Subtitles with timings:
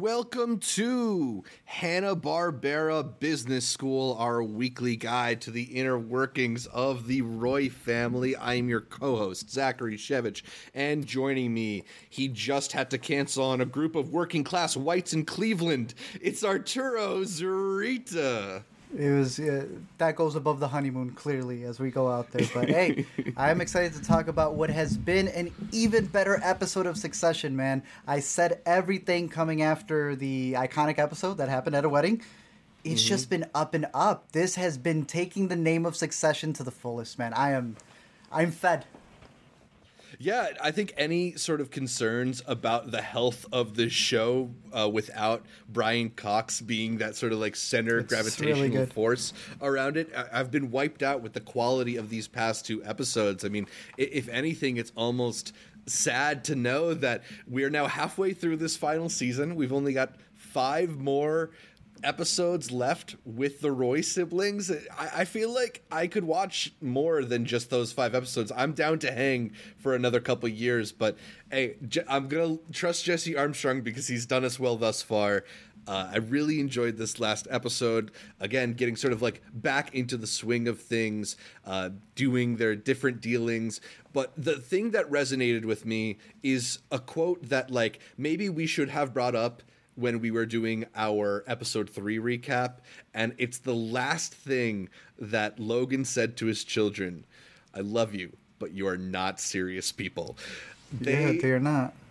[0.00, 7.68] Welcome to Hanna-Barbera Business School, our weekly guide to the inner workings of the Roy
[7.68, 8.34] family.
[8.34, 10.42] I am your co-host, Zachary Shevich,
[10.74, 15.12] and joining me, he just had to cancel on a group of working class whites
[15.12, 15.94] in Cleveland.
[16.20, 18.64] It's Arturo Zurita.
[18.96, 19.66] It was uh,
[19.98, 22.46] that goes above the honeymoon clearly as we go out there.
[22.54, 23.06] But hey,
[23.36, 27.56] I'm excited to talk about what has been an even better episode of Succession.
[27.56, 32.22] Man, I said everything coming after the iconic episode that happened at a wedding.
[32.84, 33.08] It's mm-hmm.
[33.08, 34.30] just been up and up.
[34.32, 37.32] This has been taking the name of Succession to the fullest, man.
[37.32, 37.76] I am,
[38.30, 38.84] I'm fed.
[40.24, 45.44] Yeah, I think any sort of concerns about the health of the show uh, without
[45.68, 50.38] Brian Cox being that sort of like center it's gravitational really force around it, I-
[50.38, 53.44] have been wiped out with the quality of these past two episodes.
[53.44, 53.66] I mean,
[53.98, 55.52] if anything, it's almost
[55.84, 59.54] sad to know that we are now halfway through this final season.
[59.56, 61.50] We've only got five more
[62.02, 64.70] episodes left with the Roy siblings.
[64.70, 68.52] I, I, feel like I could watch more than just those five episodes.
[68.54, 71.16] I'm down to hang for another couple years, but
[71.50, 71.76] hey,
[72.08, 75.44] I'm gonna trust Jesse Armstrong because he's done us well thus far.
[75.86, 78.10] Uh, I really enjoyed this last episode.
[78.40, 83.20] Again, getting sort of like back into the swing of things, uh, doing their different
[83.20, 83.80] dealings.
[84.12, 88.88] But the thing that resonated with me is a quote that, like, maybe we should
[88.88, 89.62] have brought up
[89.96, 92.78] when we were doing our episode three recap,
[93.12, 97.24] and it's the last thing that Logan said to his children
[97.76, 100.36] I love you, but you are not serious people.
[100.92, 101.94] They, yeah, they are not.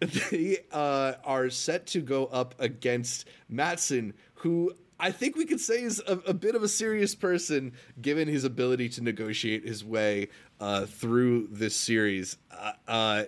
[0.00, 5.82] They uh, are set to go up against Matsson, who I think we could say
[5.82, 10.28] is a, a, bit of a serious person, given his ability to negotiate his way
[10.60, 12.36] uh, through this series.
[12.50, 13.24] Uh, uh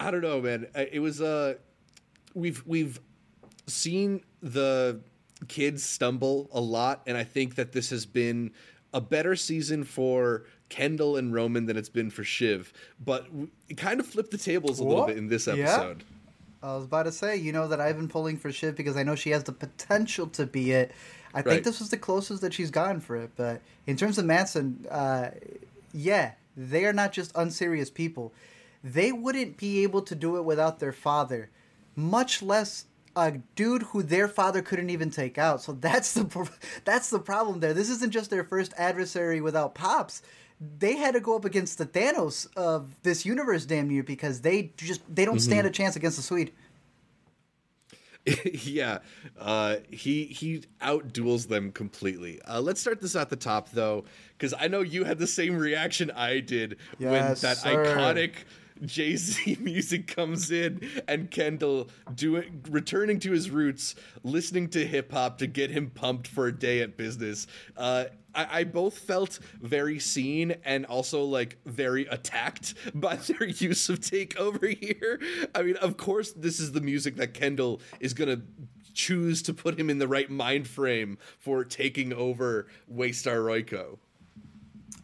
[0.00, 0.66] I don't know, man.
[0.74, 1.54] It was uh,
[2.34, 3.00] we've we've
[3.68, 5.00] seen the
[5.46, 8.52] kids stumble a lot, and I think that this has been
[8.92, 12.72] a better season for Kendall and Roman than it's been for Shiv.
[13.04, 13.26] But
[13.68, 16.04] it kind of flipped the tables a little bit in this episode.
[16.08, 16.70] Yeah.
[16.70, 19.04] I was about to say, you know, that I've been pulling for Shiv because I
[19.04, 20.90] know she has the potential to be it.
[21.32, 21.46] I right.
[21.46, 23.30] think this was the closest that she's gotten for it.
[23.36, 25.30] But in terms of Matsson, uh,
[25.92, 28.32] yeah, they are not just unserious people.
[28.82, 31.50] They wouldn't be able to do it without their father,
[31.94, 32.86] much less
[33.18, 35.60] a dude who their father couldn't even take out.
[35.60, 36.48] So that's the
[36.84, 37.74] that's the problem there.
[37.74, 40.22] This isn't just their first adversary without pops.
[40.78, 44.72] They had to go up against the Thanos of this universe, damn near, because they
[44.76, 45.50] just they don't mm-hmm.
[45.50, 46.52] stand a chance against the Swede.
[48.52, 48.98] yeah,
[49.38, 52.40] uh, he he outduels them completely.
[52.42, 54.04] Uh, let's start this at the top though,
[54.36, 57.84] because I know you had the same reaction I did yes, when that sir.
[57.84, 58.32] iconic
[58.84, 65.12] Jay Z music comes in and Kendall doing returning to his roots, listening to hip
[65.12, 67.46] hop to get him pumped for a day at business.
[67.76, 73.88] Uh, I, I, both felt very seen and also like very attacked by their use
[73.88, 75.20] of takeover here.
[75.54, 78.42] I mean, of course, this is the music that Kendall is gonna
[78.94, 83.98] choose to put him in the right mind frame for taking over Waystar Royco.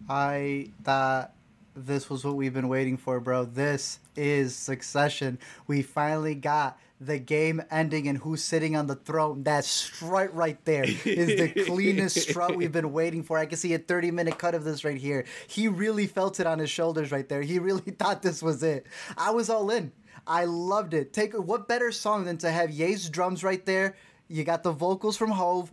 [0.08, 1.32] I thought
[1.76, 3.44] this was what we've been waiting for, bro.
[3.44, 5.38] This is Succession.
[5.66, 9.42] We finally got the game ending and who's sitting on the throne.
[9.42, 13.38] That strut right there is the cleanest strut we've been waiting for.
[13.38, 15.24] I can see a 30 minute cut of this right here.
[15.48, 17.42] He really felt it on his shoulders right there.
[17.42, 18.86] He really thought this was it.
[19.16, 19.92] I was all in.
[20.26, 21.12] I loved it.
[21.12, 23.96] Take what better song than to have Ye's drums right there?
[24.28, 25.70] You got the vocals from Hove.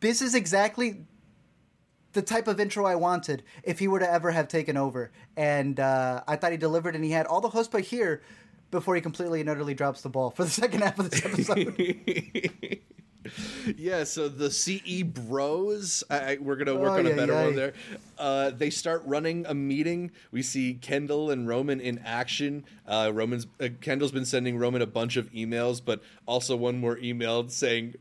[0.00, 1.04] This is exactly
[2.12, 5.10] the type of intro I wanted if he were to ever have taken over.
[5.36, 8.22] And uh, I thought he delivered, and he had all the chutzpah here
[8.70, 12.80] before he completely and utterly drops the ball for the second half of this episode.
[13.76, 17.56] yeah, so the CE Bros, I, we're gonna work oh, on a better yeah, one
[17.56, 17.72] there.
[18.18, 20.10] Uh, they start running a meeting.
[20.30, 22.64] We see Kendall and Roman in action.
[22.86, 26.98] Uh, Roman's uh, Kendall's been sending Roman a bunch of emails, but also one more
[26.98, 27.94] email saying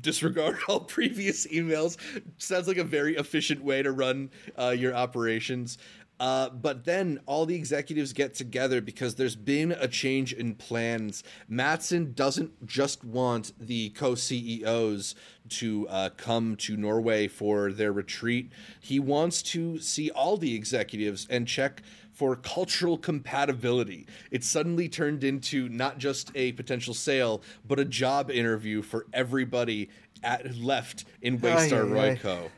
[0.00, 1.96] disregard all previous emails.
[2.38, 5.78] Sounds like a very efficient way to run uh, your operations.
[6.24, 11.22] Uh, but then all the executives get together because there's been a change in plans.
[11.50, 15.16] Matsson doesn't just want the co CEOs
[15.50, 18.50] to uh, come to Norway for their retreat.
[18.80, 24.06] He wants to see all the executives and check for cultural compatibility.
[24.30, 29.90] It suddenly turned into not just a potential sale, but a job interview for everybody
[30.22, 32.48] at left in Waystar Royco.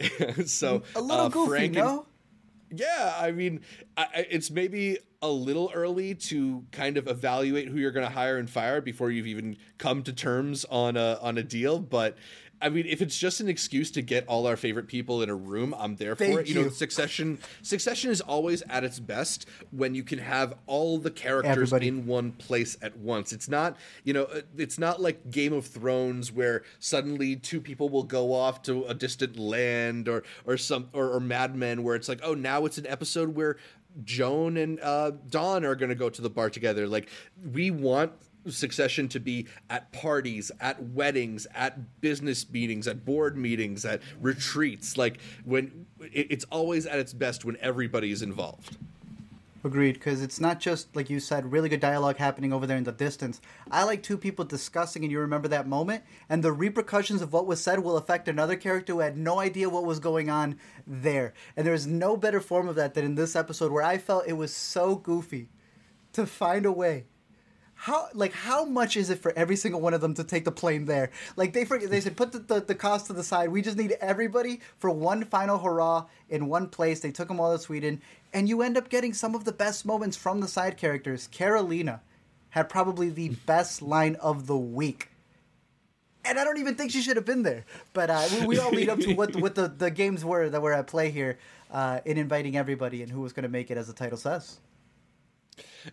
[0.48, 2.06] so a little uh, goofy, Frank no?
[2.70, 3.60] Yeah, I mean,
[3.96, 8.38] I, it's maybe a little early to kind of evaluate who you're going to hire
[8.38, 11.78] and fire before you've even come to terms on a on a deal.
[11.78, 12.16] But
[12.62, 15.34] I mean, if it's just an excuse to get all our favorite people in a
[15.34, 16.46] room, I'm there for it.
[16.46, 16.54] You.
[16.54, 21.10] you know, Succession Succession is always at its best when you can have all the
[21.10, 21.88] characters Everybody.
[21.88, 23.32] in one place at once.
[23.32, 27.88] It's not, you know, uh, it's not like Game of Thrones where suddenly two people
[27.88, 31.94] will go off to a distant land or or some or, or Mad Men where
[31.96, 33.56] it's like, oh, now it's an episode where
[34.04, 36.86] Joan and uh, Dawn are going to go to the bar together.
[36.86, 37.08] Like
[37.52, 38.12] we want
[38.48, 44.96] succession to be at parties, at weddings, at business meetings, at board meetings, at retreats.
[44.96, 48.76] Like when it's always at its best when everybody is involved.
[49.62, 52.84] Agreed, because it's not just like you said, really good dialogue happening over there in
[52.84, 53.42] the distance.
[53.70, 57.46] I like two people discussing, and you remember that moment, and the repercussions of what
[57.46, 61.34] was said will affect another character who had no idea what was going on there.
[61.58, 64.32] And there's no better form of that than in this episode, where I felt it
[64.32, 65.50] was so goofy
[66.14, 67.04] to find a way
[67.80, 70.52] how like how much is it for every single one of them to take the
[70.52, 71.10] plane there?
[71.34, 73.48] Like they forget they said put the, the, the, cost to the side.
[73.48, 77.00] We just need everybody for one final hurrah in one place.
[77.00, 78.02] They took them all to Sweden,
[78.34, 81.26] and you end up getting some of the best moments from the side characters.
[81.32, 82.00] Karolina
[82.50, 85.08] had probably the best line of the week.
[86.22, 87.64] And I don't even think she should have been there.
[87.94, 90.60] But uh, we, we, all lead up to what what the, the games were that
[90.60, 91.38] were at play here
[91.70, 94.58] uh, in inviting everybody and who was going to make it, as the title says.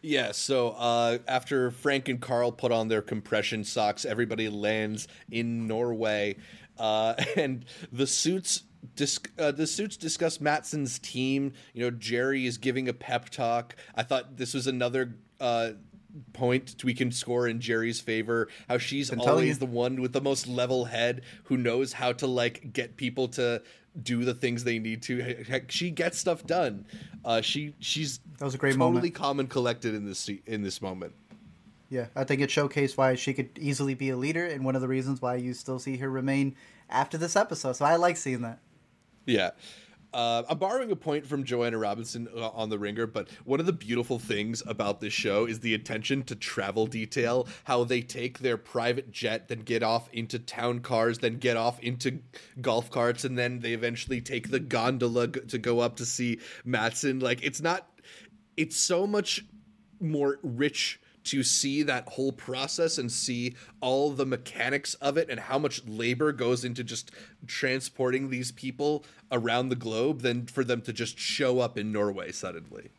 [0.01, 5.67] Yeah, so uh, after Frank and Carl put on their compression socks, everybody lands in
[5.67, 6.37] Norway,
[6.77, 8.63] uh, and the suits.
[8.95, 11.53] Dis- uh, the suits discuss Matsson's team.
[11.73, 13.75] You know, Gerri is giving a pep talk.
[13.95, 15.71] I thought this was another uh,
[16.33, 18.47] point we can score in Gerri's favor.
[18.67, 22.73] How she's always the one with the most level head who knows how to like
[22.73, 23.61] get people to
[24.01, 25.19] do the things they need to.
[25.47, 26.85] Heck, she gets stuff done.
[27.25, 29.15] Uh, she she's that was a great totally moment.
[29.15, 31.13] calm and collected in this in this moment.
[31.89, 34.81] Yeah, I think it showcased why she could easily be a leader, and one of
[34.81, 36.55] the reasons why you still see her remain
[36.89, 37.73] after this episode.
[37.73, 38.59] So I like seeing that.
[39.25, 39.51] Yeah.
[40.17, 43.67] Uh, I'm borrowing a point from Joanna Robinson uh, on The Ringer, but one of
[43.67, 47.47] the beautiful things about this show is the attention to travel detail.
[47.65, 51.79] How they take their private jet, then get off into town cars, then get off
[51.81, 52.17] into
[52.61, 57.19] golf carts, and then they eventually take the gondola to go up to see Matsson.
[57.19, 57.87] Like, it's not,
[58.57, 59.45] it's so much
[59.99, 65.39] more rich to see that whole process and see all the mechanics of it and
[65.39, 67.11] how much labor goes into just
[67.45, 72.31] transporting these people around the globe than for them to just show up in Norway
[72.31, 72.91] suddenly.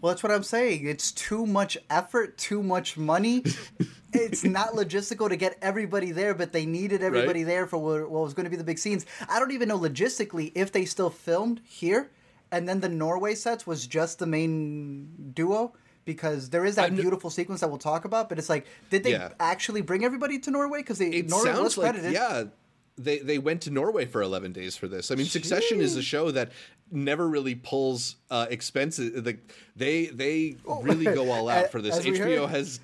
[0.00, 0.86] Well, that's what I'm saying.
[0.86, 3.44] It's too much effort, too much money.
[4.12, 7.48] it's not logistical to get everybody there, but they needed everybody right?
[7.48, 9.06] there for what, what was going to be the big scenes.
[9.28, 12.10] I don't even know logistically if they still filmed here
[12.50, 15.72] and then the Norway sets was just the main duo
[16.08, 18.30] because there is that beautiful sequence that we'll talk about.
[18.30, 19.28] But it's like, did they yeah.
[19.38, 20.78] actually bring everybody to Norway?
[20.78, 22.14] Because they it Norway sounds like credited.
[22.14, 22.44] yeah.
[22.96, 25.10] They, they went to Norway for 11 days for this.
[25.10, 25.32] I mean, Jeez.
[25.32, 26.50] Succession is a show that
[26.90, 29.22] never really pulls uh, expenses.
[29.24, 32.00] Like they they oh, really go all out for this.
[32.00, 32.80] HBO has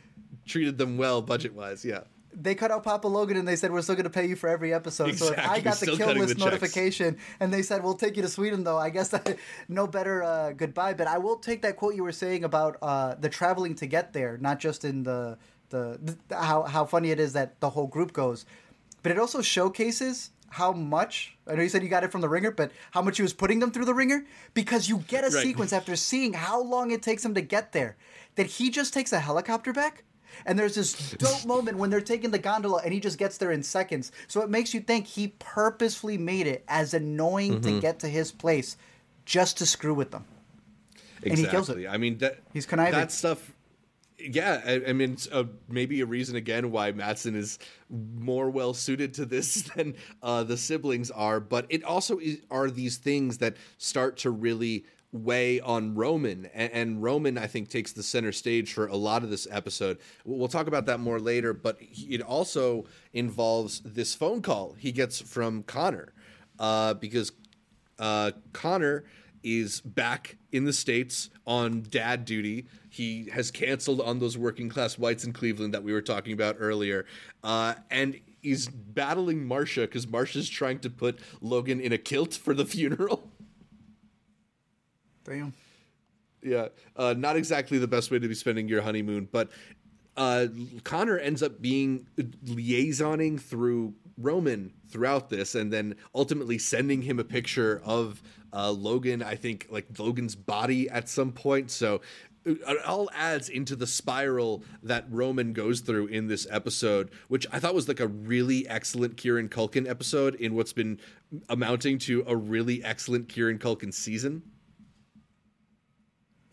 [0.46, 1.82] treated them well budget wise.
[1.82, 2.00] Yeah
[2.34, 4.48] they cut out Papa Logan and they said we're still going to pay you for
[4.48, 5.08] every episode.
[5.10, 5.36] Exactly.
[5.36, 8.22] So if I got the kill list the notification and they said we'll take you
[8.22, 9.38] to Sweden, though I guess that,
[9.69, 10.94] no better uh, goodbye.
[10.94, 14.12] But I will take that quote you were saying about uh, the traveling to get
[14.12, 15.38] there, not just in the,
[15.70, 15.98] the
[16.28, 18.44] the how how funny it is that the whole group goes,
[19.03, 22.29] but it also showcases how much I know you said you got it from the
[22.29, 24.24] ringer, but how much he was putting them through the ringer
[24.55, 25.43] because you get a right.
[25.43, 27.96] sequence after seeing how long it takes him to get there
[28.36, 30.05] that he just takes a helicopter back
[30.46, 33.50] and there's this dope moment when they're taking the gondola and he just gets there
[33.50, 34.12] in seconds.
[34.29, 37.74] So it makes you think he purposefully made it as annoying mm-hmm.
[37.76, 38.76] to get to his place
[39.24, 40.24] just to screw with them.
[41.22, 41.31] Exactly.
[41.31, 41.88] And he kills it.
[41.88, 42.93] I mean, that, he's conniving.
[42.93, 43.53] That stuff.
[44.19, 47.58] Yeah, I, I mean, it's a, maybe a reason again why Matsson is
[47.91, 51.41] more well suited to this than uh, the siblings are.
[51.41, 56.72] But it also is, are these things that start to really weigh on Roman, and,
[56.72, 59.98] and, Roman I think takes the center stage for a lot of this episode.
[60.24, 65.20] We'll talk about that more later, but it also involves this phone call he gets
[65.20, 66.12] from Connor,
[66.58, 67.30] uh, because
[68.00, 69.04] uh, Connor
[69.44, 72.66] is back in the states on dad duty.
[72.90, 76.56] He has canceled on those working class whites in Cleveland that we were talking about
[76.58, 77.06] earlier,
[77.42, 78.20] uh, and.
[78.44, 83.30] He's battling Marcia because Marcia's trying to put Logan in a kilt for the funeral.
[85.24, 85.52] Damn.
[86.43, 89.50] Yeah, uh, not exactly the best way to be spending your honeymoon, but
[90.16, 90.46] uh,
[90.84, 97.24] Connor ends up being liaisoning through Roman throughout this, and then ultimately sending him a
[97.24, 99.22] picture of uh, Logan.
[99.22, 101.70] I think like Logan's body at some point.
[101.70, 102.00] So
[102.44, 107.58] it all adds into the spiral that Roman goes through in this episode, which I
[107.58, 111.00] thought was like a really excellent Kieran Culkin episode in what's been
[111.48, 114.43] amounting to a really excellent Kieran Culkin season.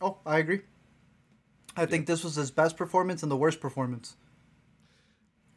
[0.02, 0.62] Oh, I agree.
[1.76, 1.86] I yeah.
[1.88, 4.16] think this was his best performance and the worst performance.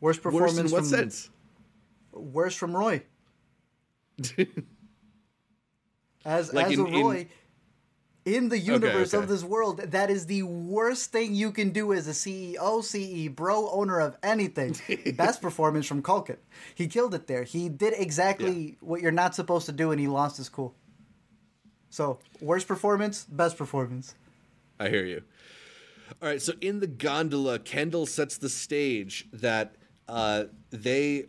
[0.01, 0.53] Worst performance.
[0.53, 1.31] Worst in what from, sense?
[2.13, 3.03] Worst from Roy.
[6.25, 7.27] as like as in, a Roy.
[8.27, 9.25] In, in the universe okay, okay.
[9.25, 13.29] of this world, that is the worst thing you can do as a CEO, CE,
[13.35, 14.77] bro, owner of anything.
[15.17, 16.39] Best performance from Culkin.
[16.75, 17.43] He killed it there.
[17.43, 18.75] He did exactly yeah.
[18.81, 20.75] what you're not supposed to do, and he lost his cool.
[21.91, 24.15] So, worst performance, best performance.
[24.78, 25.23] I hear you.
[26.23, 29.76] All right, so in the gondola, Kendall sets the stage that
[30.09, 31.26] uh, they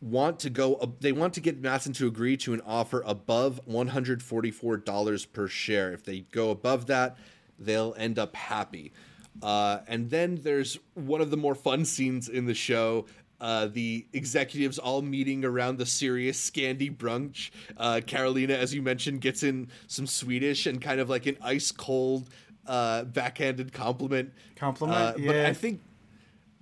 [0.00, 5.32] want to go they want to get Matsson to agree to an offer above $144
[5.32, 5.92] per share.
[5.92, 7.16] If they go above that,
[7.58, 8.92] they'll end up happy.
[9.42, 13.06] Uh, and then there's one of the more fun scenes in the show.
[13.40, 17.50] Uh, the executives all meeting around the serious Scandi brunch.
[17.78, 21.72] Uh, Karolina, as you mentioned, gets in some Swedish and kind of like an ice
[21.72, 22.28] cold
[22.70, 24.32] uh, backhanded compliment.
[24.54, 25.26] Compliment, uh, yeah.
[25.26, 25.80] But I think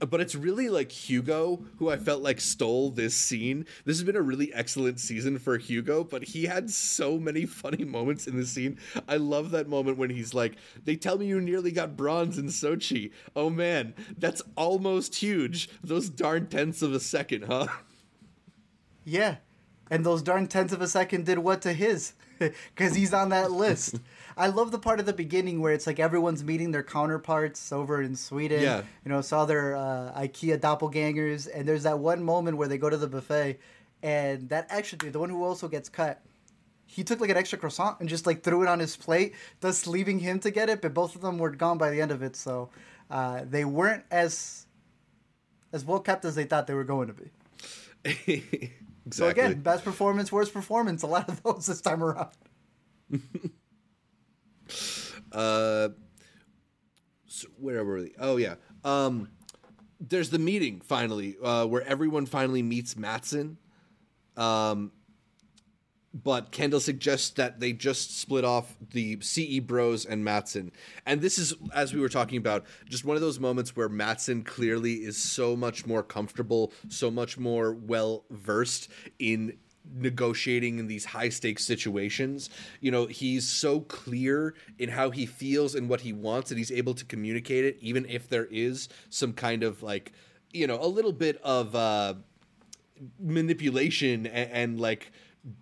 [0.00, 3.66] but it's really like Hugo who I felt like stole this scene.
[3.84, 7.84] This has been a really excellent season for Hugo, but he had so many funny
[7.84, 8.78] moments in this scene.
[9.08, 12.46] I love that moment when he's like, "They tell me you nearly got bronze in
[12.46, 13.12] Sochi.
[13.36, 15.68] Oh man, that's almost huge.
[15.82, 17.66] Those darn tenths of a second, huh?"
[19.04, 19.36] Yeah.
[19.90, 22.12] And those darn tenths of a second did what to his?
[22.76, 23.96] Cuz he's on that list.
[24.38, 28.00] I love the part of the beginning where it's like everyone's meeting their counterparts over
[28.00, 28.62] in Sweden.
[28.62, 28.82] Yeah.
[29.04, 32.88] You know, saw their uh, IKEA doppelgangers, and there's that one moment where they go
[32.88, 33.58] to the buffet,
[34.02, 36.22] and that extra dude, the one who also gets cut,
[36.86, 39.86] he took like an extra croissant and just like threw it on his plate, thus
[39.88, 40.80] leaving him to get it.
[40.80, 42.70] But both of them were gone by the end of it, so
[43.10, 44.66] uh, they weren't as
[45.72, 47.30] as well kept as they thought they were going to be.
[48.04, 48.72] exactly.
[49.10, 51.02] So again, best performance, worst performance.
[51.02, 52.28] A lot of those this time around.
[55.32, 55.90] Uh,
[57.26, 58.14] so where were we?
[58.18, 58.54] Oh yeah.
[58.84, 59.28] Um,
[60.00, 63.58] there's the meeting finally, uh, where everyone finally meets Matsson.
[64.36, 64.92] Um,
[66.14, 70.72] but Kendall suggests that they just split off the CE Bros and Matsson.
[71.04, 74.42] And this is, as we were talking about, just one of those moments where Matsson
[74.42, 79.58] clearly is so much more comfortable, so much more well versed in
[79.94, 82.50] negotiating in these high stakes situations.
[82.80, 86.72] You know, he's so clear in how he feels and what he wants, that he's
[86.72, 90.12] able to communicate it, even if there is some kind of like,
[90.52, 92.14] you know, a little bit of uh,
[93.20, 95.12] manipulation and, and, like,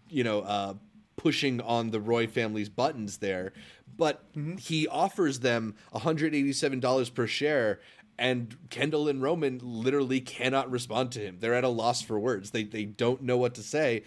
[0.09, 0.75] you know, uh,
[1.16, 3.52] pushing on the Roy family's buttons there.
[3.97, 4.56] But mm-hmm.
[4.56, 7.80] he offers them $187 per share
[8.18, 11.38] and Kendall and Roman literally cannot respond to him.
[11.40, 12.50] They're at a loss for words.
[12.50, 14.02] They they don't know what to say.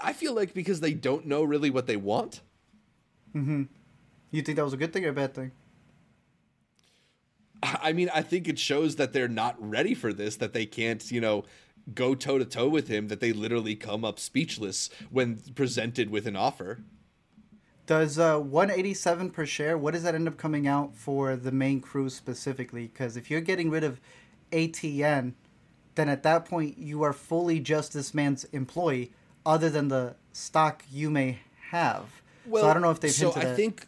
[0.00, 2.40] I feel like because they don't know really what they want.
[3.34, 3.64] Mm-hmm.
[4.30, 5.52] You think that was a good thing or a bad thing?
[7.62, 11.10] I mean, I think it shows that they're not ready for this, that they can't,
[11.10, 11.44] you know,
[11.94, 16.26] go toe to toe with him, that they literally come up speechless when presented with
[16.26, 16.80] an offer.
[17.86, 21.80] Does uh, 187 per share, what does that end up coming out for the main
[21.80, 22.86] crew specifically?
[22.86, 24.00] Because if you're getting rid of
[24.52, 25.34] ATN,
[25.94, 29.12] then at that point you are fully just this man's employee,
[29.44, 32.22] other than the stock you may have.
[32.46, 33.86] Well, so I don't know if they've so I think.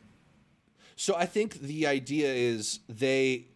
[0.97, 3.47] So I think the idea is they,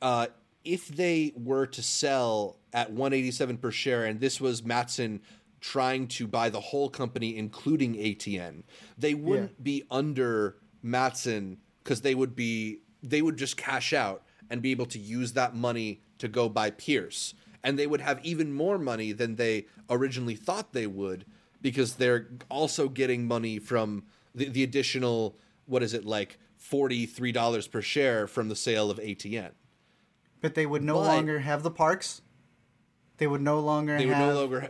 [0.00, 0.28] uh,
[0.64, 5.20] if they were to sell at 187 per share, and this was Matsson
[5.60, 8.62] trying to buy the whole company, including ATN,
[8.96, 9.62] they wouldn't yeah.
[9.62, 14.86] be under Matsson because they would be they would just cash out and be able
[14.86, 19.12] to use that money to go buy Pierce, and they would have even more money
[19.12, 21.24] than they originally thought they would
[21.60, 25.36] because they're also getting money from the, the additional
[25.66, 29.50] what is it like forty three dollars per share from the sale of ATN.
[30.40, 32.22] But they would no but, longer have the parks.
[33.18, 33.98] They would no longer.
[33.98, 34.60] They would no longer.
[34.60, 34.68] Ha-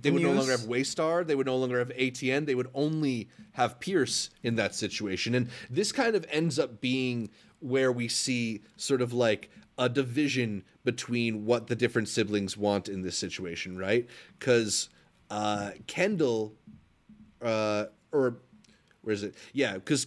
[0.00, 1.26] they would no longer have Waystar.
[1.26, 2.46] They would no longer have ATN.
[2.46, 5.34] They would only have Pierce in that situation.
[5.34, 10.64] And this kind of ends up being where we see sort of like a division
[10.84, 14.06] between what the different siblings want in this situation, right?
[14.38, 14.88] Because
[15.30, 16.54] uh, Kendall,
[17.42, 18.36] uh, or
[19.02, 19.34] where is it?
[19.52, 20.06] Yeah, because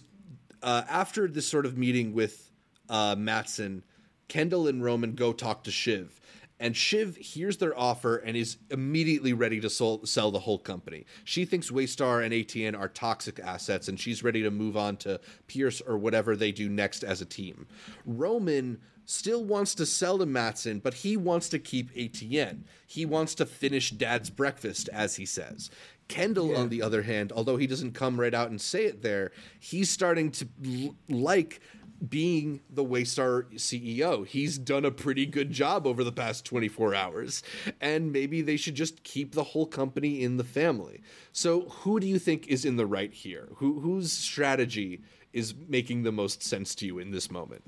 [0.62, 2.50] uh, after this sort of meeting with
[2.88, 3.84] uh, Matsson,
[4.28, 6.19] Kendall and Roman go talk to Shiv,
[6.60, 11.06] And Shiv hears their offer and is immediately ready to sol- sell the whole company.
[11.24, 15.20] She thinks Waystar and ATN are toxic assets and she's ready to move on to
[15.46, 17.66] Pierce or whatever they do next as a team.
[18.04, 22.62] Roman still wants to sell to Matsson, but he wants to keep ATN.
[22.86, 25.70] He wants to finish dad's breakfast, as he says.
[26.08, 26.58] Kendall, yeah.
[26.58, 29.90] on the other hand, although he doesn't come right out and say it there, he's
[29.90, 31.60] starting to l- like
[32.08, 34.26] being the Waystar CEO.
[34.26, 37.42] He's done a pretty good job over the past 24 hours,
[37.80, 41.02] and maybe they should just keep the whole company in the family.
[41.32, 43.48] So, who do you think is in the right here?
[43.56, 45.00] Who whose strategy
[45.32, 47.62] is making the most sense to you in this moment?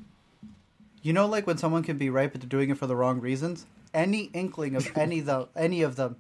[1.03, 3.21] You know, like when someone can be right, but they're doing it for the wrong
[3.21, 3.67] reasons.
[3.93, 6.17] Any inkling of any the any of them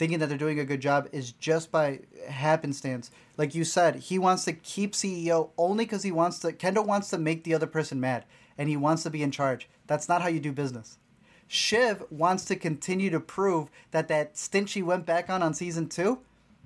[0.00, 3.10] thinking that they're doing a good job is just by happenstance.
[3.36, 6.54] Like you said, he wants to keep CEO only because he wants to.
[6.54, 8.24] Kendall wants to make the other person mad,
[8.56, 9.68] and he wants to be in charge.
[9.86, 10.96] That's not how you do business.
[11.48, 15.86] Shiv wants to continue to prove that that stint she went back on on season
[15.86, 16.20] two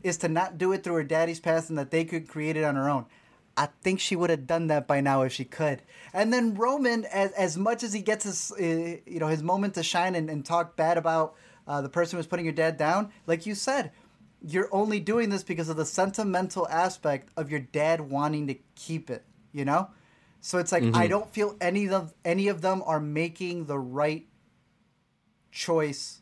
[0.05, 2.63] is to not do it through her daddy's past and that they could create it
[2.63, 3.05] on her own.
[3.57, 5.83] I think she would have done that by now if she could.
[6.13, 9.75] And then Roman, as as much as he gets his uh, you know his moment
[9.75, 11.35] to shine and, and talk bad about
[11.67, 13.93] uh, the person who's putting your dad down, like you said,
[14.41, 19.11] you're only doing this because of the sentimental aspect of your dad wanting to keep
[19.11, 19.25] it.
[19.53, 19.89] You know,
[20.41, 20.97] so it's like mm-hmm.
[20.97, 24.27] I don't feel any of any of them are making the right
[25.53, 26.21] choice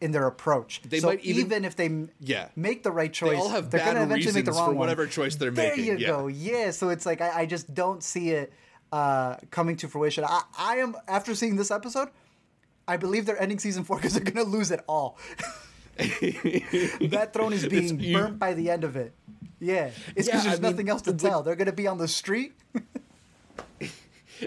[0.00, 0.82] in their approach.
[0.82, 2.48] They so might even, even, if they yeah.
[2.54, 4.74] make the right choice, they all have they're going to eventually make the wrong for
[4.74, 5.10] whatever one.
[5.10, 5.86] choice they're there making.
[5.86, 6.08] There you yeah.
[6.08, 6.26] go.
[6.26, 6.70] Yeah.
[6.72, 8.52] So it's like I, I just don't see it
[8.92, 10.24] uh, coming to fruition.
[10.24, 12.10] I, I am after seeing this episode.
[12.86, 15.18] I believe they're ending season four because they're going to lose it all.
[15.96, 19.14] that throne is being burnt by the end of it.
[19.60, 21.42] Yeah, it's because yeah, there's I nothing mean, else to the, tell.
[21.42, 22.54] They're going to be on the street.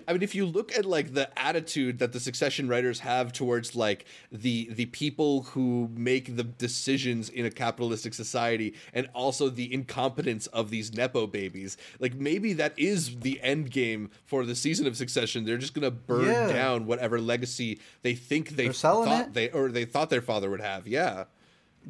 [0.08, 3.76] I mean, if you look at like the attitude that the Succession writers have towards
[3.76, 9.74] like the the people who make the decisions in a capitalistic society, and also the
[9.74, 14.88] incompetence of these nepo babies, like maybe that is the end game for the season
[14.88, 15.46] of Succession.
[15.46, 16.52] They're just gonna burn yeah.
[16.52, 19.34] down whatever legacy they think they thought it.
[19.34, 20.88] they or they thought their father would have.
[20.88, 21.26] Yeah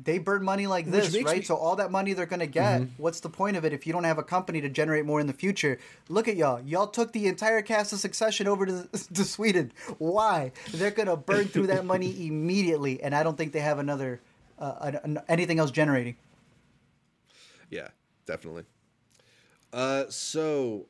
[0.03, 1.37] they burn money like this, right?
[1.37, 1.43] Me...
[1.43, 3.01] So all that money they're going to get, mm-hmm.
[3.01, 5.27] what's the point of it if you don't have a company to generate more in
[5.27, 5.79] the future?
[6.09, 6.61] Look at y'all.
[6.61, 9.71] Y'all took the entire cast of Succession over to, to Sweden.
[9.97, 10.51] Why?
[10.71, 14.21] They're going to burn through that money immediately, and I don't think they have another
[14.59, 14.91] uh,
[15.27, 16.15] anything else generating.
[17.69, 17.89] Yeah,
[18.25, 18.63] definitely.
[19.73, 20.87] Uh, so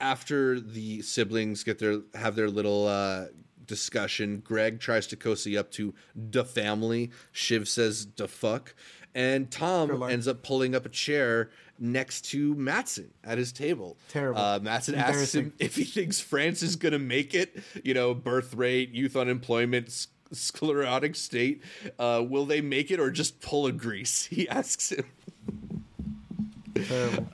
[0.00, 3.26] after the siblings get their have their little uh,
[3.70, 4.42] discussion.
[4.44, 7.10] Greg tries to cozy up to the family.
[7.32, 8.74] Shiv says the fuck.
[9.14, 13.96] And Tom ends up pulling up a chair next to Matsson at his table.
[14.08, 14.40] Terrible.
[14.40, 17.56] Uh, Matsson asks him if he thinks France is going to make it.
[17.82, 21.62] You know, birth rate, youth unemployment, sclerotic state.
[21.98, 24.26] Uh, will they make it or just pull a Greece?
[24.30, 25.06] He asks him.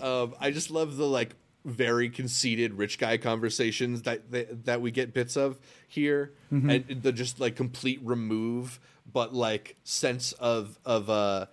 [0.01, 1.35] Um, I just love the like
[1.67, 6.71] very conceited rich guy conversations that that, that we get bits of here mm-hmm.
[6.71, 8.79] and the just like complete remove
[9.13, 11.47] but like sense of of uh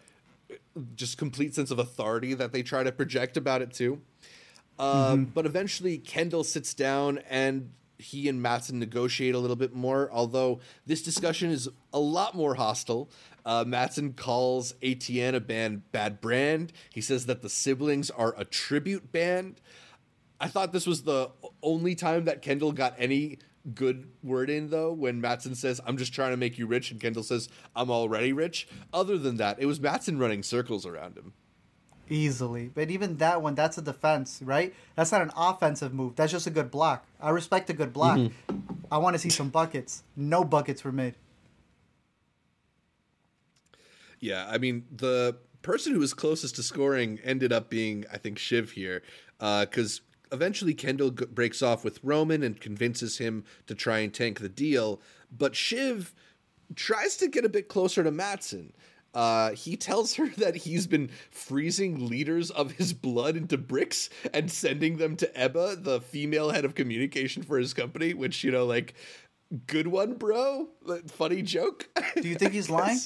[0.96, 4.00] just complete sense of authority that they try to project about it too
[4.78, 5.24] um, mm-hmm.
[5.26, 7.72] but eventually kendall sits down and
[8.04, 12.56] he and Matsson negotiate a little bit more, although this discussion is a lot more
[12.56, 13.10] hostile.
[13.46, 16.74] Uh, Matsson calls ATN a band bad brand.
[16.92, 19.62] He says that the siblings are a tribute band.
[20.44, 23.40] I thought this was the only time that Kendall got any
[23.74, 27.00] good word in though when Matsson says I'm just trying to make you rich and
[27.00, 28.68] Kendall says I'm already rich.
[28.94, 31.32] Other than that, it was Matsson running circles around him.
[32.10, 32.70] Easily.
[32.74, 34.74] But even that one, that's a defense, right?
[34.96, 36.18] That's not an offensive move.
[36.18, 37.08] That's just a good block.
[37.22, 38.18] I respect a good block.
[38.18, 38.60] Mm-hmm.
[38.92, 40.04] I want to see some buckets.
[40.18, 41.16] No buckets were made.
[44.20, 48.38] Yeah, I mean the person who was closest to scoring ended up being I think
[48.38, 49.04] Shiv here
[49.40, 54.14] because uh, eventually Kendall g- breaks off with Roman and convinces him to try and
[54.14, 55.00] tank the deal,
[55.32, 56.14] but Shiv
[56.76, 58.74] tries to get a bit closer to Matsson.
[59.14, 64.52] Uh, he tells her that he's been freezing liters of his blood into bricks and
[64.52, 68.66] sending them to Ebba, the female head of communication for his company, which, you know,
[68.66, 68.96] like,
[69.68, 70.70] good one, bro.
[71.08, 71.90] Funny joke.
[72.22, 73.00] Do you think he's lying?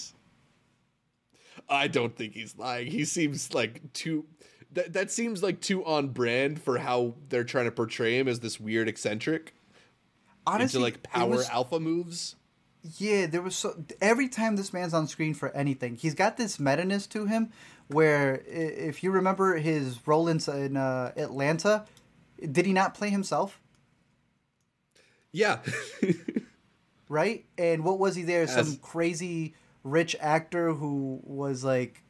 [1.69, 2.87] I don't think he's lying.
[2.87, 4.25] He seems like too
[4.73, 8.39] that that seems like too on brand for how they're trying to portray him as
[8.39, 9.53] this weird eccentric.
[10.45, 12.35] Honestly, into like power was, alpha moves.
[12.97, 16.59] Yeah, there was so every time this man's on screen for anything, he's got this
[16.59, 17.51] meta-ness to him.
[17.87, 21.85] Where if you remember his role in, in uh, Atlanta,
[22.39, 23.61] did he not play himself?
[25.31, 25.59] Yeah.
[27.09, 27.45] right?
[27.57, 28.43] And what was he there?
[28.43, 28.53] As...
[28.53, 32.03] Some crazy rich actor who was like,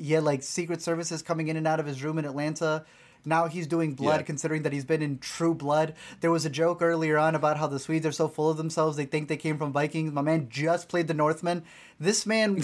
[0.00, 2.84] yeah, like Secret Services coming in and out of his room in Atlanta.
[3.24, 4.26] Now he's doing blood, yeah.
[4.26, 5.94] considering that he's been in True Blood.
[6.20, 8.96] There was a joke earlier on about how the Swedes are so full of themselves
[8.96, 10.12] they think they came from Vikings.
[10.12, 11.64] My man just played the Northman.
[11.98, 12.62] This man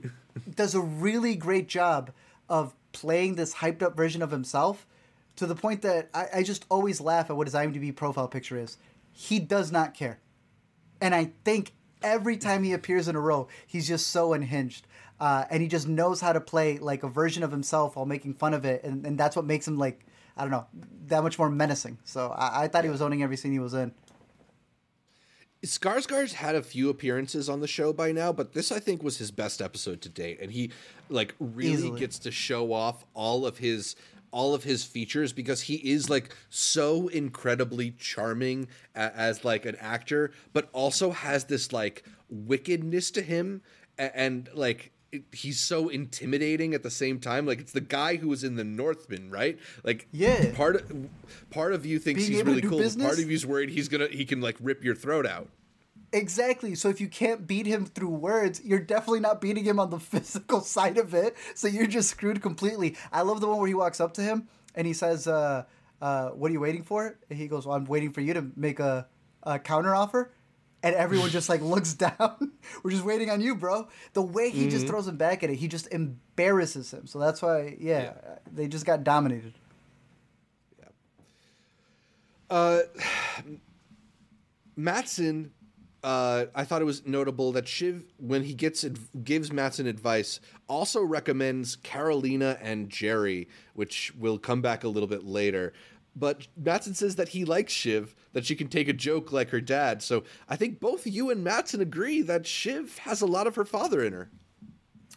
[0.54, 2.10] does a really great job
[2.48, 4.86] of playing this hyped up version of himself
[5.36, 8.58] to the point that I, I just always laugh at what his IMDb profile picture
[8.58, 8.76] is.
[9.12, 10.18] He does not care.
[11.00, 14.86] And I think every time he appears in a role, he's just so unhinged.
[15.22, 18.34] Uh, and he just knows how to play like a version of himself while making
[18.34, 18.82] fun of it.
[18.82, 20.04] And, and that's what makes him like,
[20.36, 20.66] I don't know,
[21.06, 21.98] that much more menacing.
[22.02, 23.94] So I, I thought he was owning every scene he was in.
[25.64, 29.18] Skarsgård's had a few appearances on the show by now, but this I think was
[29.18, 30.72] his best episode to date, and he
[31.08, 32.00] like really Easily.
[32.00, 33.94] gets to show off all of his
[34.32, 39.76] all of his features because he is like so incredibly charming a- as like an
[39.76, 43.62] actor, but also has this like wickedness to him
[43.96, 44.90] and, and like
[45.32, 47.46] he's so intimidating at the same time.
[47.46, 49.58] Like it's the guy who was in the Northman, right?
[49.84, 51.08] Like yeah, part of
[51.50, 52.78] part of you thinks Being he's really cool.
[52.80, 55.48] Part of you's worried he's gonna he can like rip your throat out.
[56.12, 56.74] Exactly.
[56.74, 60.00] So if you can't beat him through words, you're definitely not beating him on the
[60.00, 61.36] physical side of it.
[61.54, 62.96] So you're just screwed completely.
[63.10, 65.64] I love the one where he walks up to him and he says, uh,
[66.00, 68.46] uh, "What are you waiting for?" And he goes, "Well, I'm waiting for you to
[68.56, 69.06] make a,
[69.42, 70.32] a counter offer."
[70.82, 72.52] And everyone just like looks down.
[72.82, 73.88] We're just waiting on you, bro.
[74.12, 74.70] The way he mm-hmm.
[74.70, 77.06] just throws him back at it, he just embarrasses him.
[77.06, 78.12] So that's why, yeah, yeah.
[78.52, 79.54] they just got dominated.
[80.78, 80.86] Yeah.
[82.50, 82.80] Uh,
[84.76, 85.52] Matsson
[86.04, 88.84] uh, I thought it was notable that Shiv, when he gets
[89.22, 95.24] gives Matsson advice, also recommends Karolina and Gerri, which will come back a little bit
[95.24, 95.72] later.
[96.14, 99.60] But Matsson says that he likes Shiv, that she can take a joke like her
[99.60, 100.02] dad.
[100.02, 103.64] So I think both you and Matsson agree that Shiv has a lot of her
[103.64, 104.30] father in her.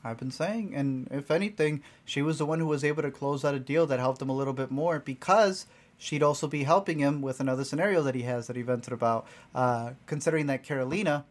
[0.03, 3.43] I've been saying, and if anything, she was the one who was able to close
[3.43, 5.65] out a deal that helped him a little bit more because
[5.97, 9.25] she'd also be helping him with another scenario that he has that he vented about.
[9.53, 11.23] Uh, considering that Karolina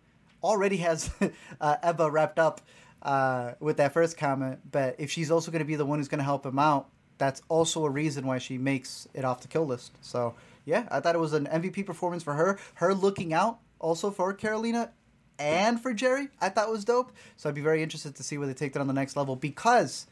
[0.43, 1.11] already has
[1.61, 2.61] uh, wrapped up
[3.03, 6.09] uh, with that first comment, but if she's also going to be the one who's
[6.09, 9.49] going to help him out, that's also a reason why she makes it off the
[9.49, 9.93] kill list.
[10.01, 12.59] So yeah, I thought it was an MVP performance for her.
[12.75, 14.91] Her looking out also for Karolina
[15.39, 17.13] and for Gerri, I thought was dope.
[17.37, 19.37] So I'd be very interested to see where they take that on the next level
[19.37, 20.07] because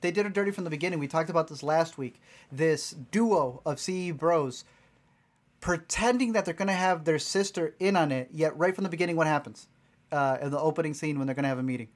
[0.00, 0.98] they did it dirty from the beginning.
[0.98, 2.20] We talked about this last week.
[2.50, 4.64] This duo of CE bros
[5.60, 8.90] pretending that they're going to have their sister in on it, yet right from the
[8.90, 9.68] beginning, what happens
[10.10, 11.88] uh, in the opening scene when they're going to have a meeting?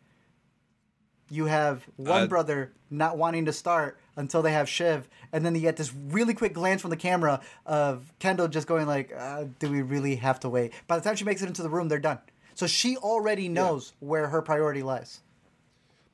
[1.28, 5.54] You have one uh, brother not wanting to start until they have Shiv, and then
[5.54, 9.44] you get this really quick glance from the camera of Kendall just going like, uh,
[9.58, 11.88] "Do we really have to wait?" By the time she makes it into the room,
[11.88, 12.20] they're done.
[12.54, 14.08] So she already knows yeah.
[14.08, 15.20] where her priority lies.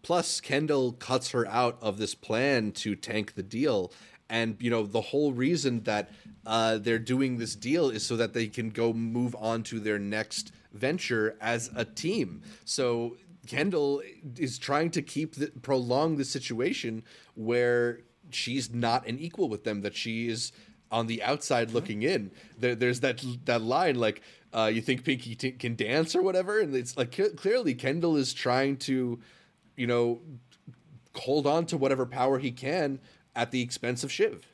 [0.03, 3.93] Plus, Kendall cuts her out of this plan to tank the deal.
[4.29, 6.11] And, you know, the whole reason that
[6.45, 9.99] uh, they're doing this deal is so that they can go move on to their
[9.99, 12.43] next venture as a team.
[12.65, 14.03] So Kendall
[14.37, 17.03] is trying to keep the, prolong the situation
[17.35, 18.01] where
[18.31, 20.53] she's not an equal with them, that she is
[20.91, 22.31] on the outside looking in.
[22.59, 26.61] There, there's that that line like, uh, "You think Pinky t- can dance or whatever,"
[26.61, 29.21] and it's like clearly Kendall is trying to
[29.77, 30.21] you know,
[31.15, 33.01] hold on to whatever power he can
[33.35, 34.47] at the expense of Shiv.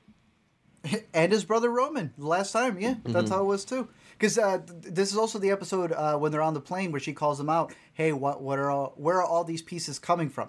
[1.13, 2.15] And his brother Roman.
[2.17, 3.35] Last time, yeah, that's mm-hmm.
[3.35, 3.89] how it was too.
[4.19, 7.13] Because uh, this is also the episode uh, when they're on the plane where she
[7.13, 7.73] calls him out.
[7.95, 8.43] Hey, what?
[8.43, 8.95] What are all?
[8.97, 10.49] Where are all these pieces coming from?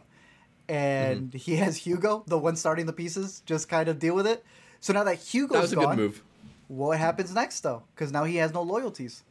[0.67, 1.37] And mm-hmm.
[1.37, 4.43] he has Hugo, the one starting the pieces, just kind of deal with it.
[4.79, 6.23] So now that Hugo's that was a gone, good move.
[6.67, 7.83] What happens next though?
[7.93, 9.23] Because now he has no loyalties.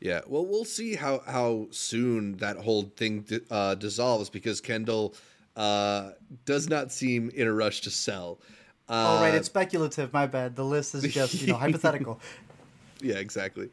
[0.00, 5.14] Yeah, well, we'll see how how soon that whole thing uh, dissolves because Kendall
[5.56, 6.10] uh,
[6.44, 8.40] does not seem in a rush to sell.
[8.88, 10.12] Uh, oh right, it's speculative.
[10.12, 10.56] My bad.
[10.56, 12.20] The list is just you know hypothetical.
[13.00, 13.70] Yeah, exactly.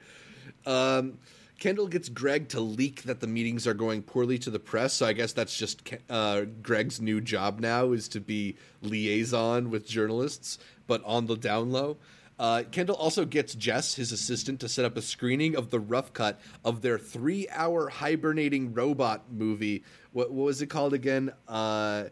[0.65, 1.19] Um,
[1.59, 4.93] Kendall gets Greg to leak that the meetings are going poorly to the press.
[4.93, 9.87] So I guess that's just uh, Greg's new job now is to be liaison with
[9.87, 10.57] journalists,
[10.87, 11.97] but on the down low.
[12.39, 16.13] Uh, Kendall also gets Jess, his assistant, to set up a screening of the rough
[16.13, 19.83] cut of their three hour hibernating robot movie.
[20.13, 21.31] What, what was it called again?
[21.47, 22.05] Uh,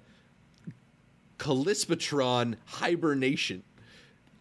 [1.39, 3.63] Hibernation.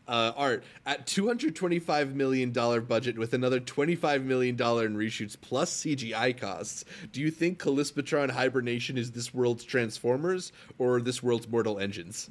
[0.09, 6.87] Uh, art at $225 million budget with another $25 million in reshoots plus CGI costs.
[7.13, 12.31] Do you think Callispatron Hibernation is this world's Transformers or this world's Mortal Engines?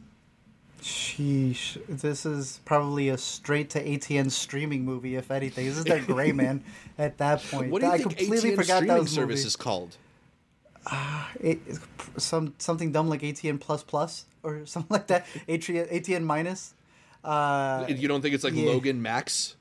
[0.81, 1.77] Sheesh.
[1.87, 5.65] This is probably a straight to ATN streaming movie, if anything.
[5.65, 6.63] This is their gray man
[6.97, 7.71] at that point.
[7.71, 9.47] What do you I think completely ATN forgot streaming that service movie.
[9.47, 9.97] is called?
[10.89, 11.59] Uh, it,
[12.17, 15.25] some something dumb like ATN plus plus or something like that.
[15.47, 16.73] ATN ATN minus.
[17.23, 18.65] Uh, you don't think it's like yeah.
[18.67, 19.55] Logan Max?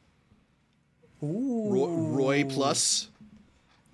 [1.23, 1.69] Ooh.
[1.71, 3.09] Roy, Roy plus.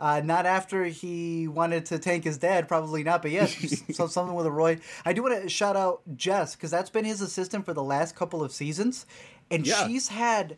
[0.03, 3.23] Uh, not after he wanted to tank his dad, probably not.
[3.23, 4.79] But yes, so something with a Roy.
[5.05, 8.17] I do want to shout out Jess because that's been his assistant for the last
[8.17, 9.07] couple of seasons,
[9.49, 9.87] and yeah.
[9.87, 10.57] she's had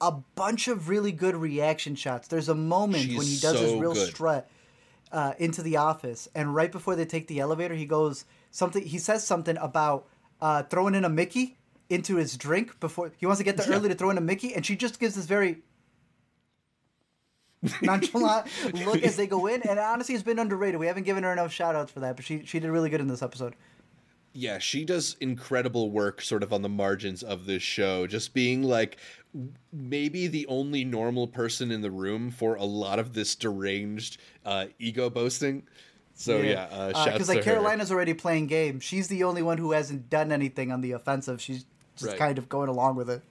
[0.00, 2.26] a bunch of really good reaction shots.
[2.26, 4.08] There's a moment she's when he does so his real good.
[4.08, 4.50] strut
[5.12, 8.84] uh, into the office, and right before they take the elevator, he goes something.
[8.84, 10.08] He says something about
[10.40, 11.58] uh, throwing in a Mickey
[11.90, 13.76] into his drink before he wants to get there yeah.
[13.76, 15.62] early to throw in a Mickey, and she just gives this very
[17.82, 18.46] nonchalant
[18.84, 19.62] look as they go in.
[19.62, 20.80] And honestly, it's been underrated.
[20.80, 23.00] We haven't given her enough shout outs for that, but she she did really good
[23.00, 23.54] in this episode.
[24.36, 28.64] Yeah, she does incredible work sort of on the margins of this show, just being
[28.64, 28.98] like
[29.72, 34.66] maybe the only normal person in the room for a lot of this deranged uh,
[34.78, 35.62] ego boasting.
[36.14, 38.80] So yeah, yeah uh, because uh, like Karolina's already playing game.
[38.80, 41.40] She's the only one who hasn't done anything on the offensive.
[41.40, 41.64] She's
[41.96, 42.18] just right.
[42.18, 43.22] kind of going along with it.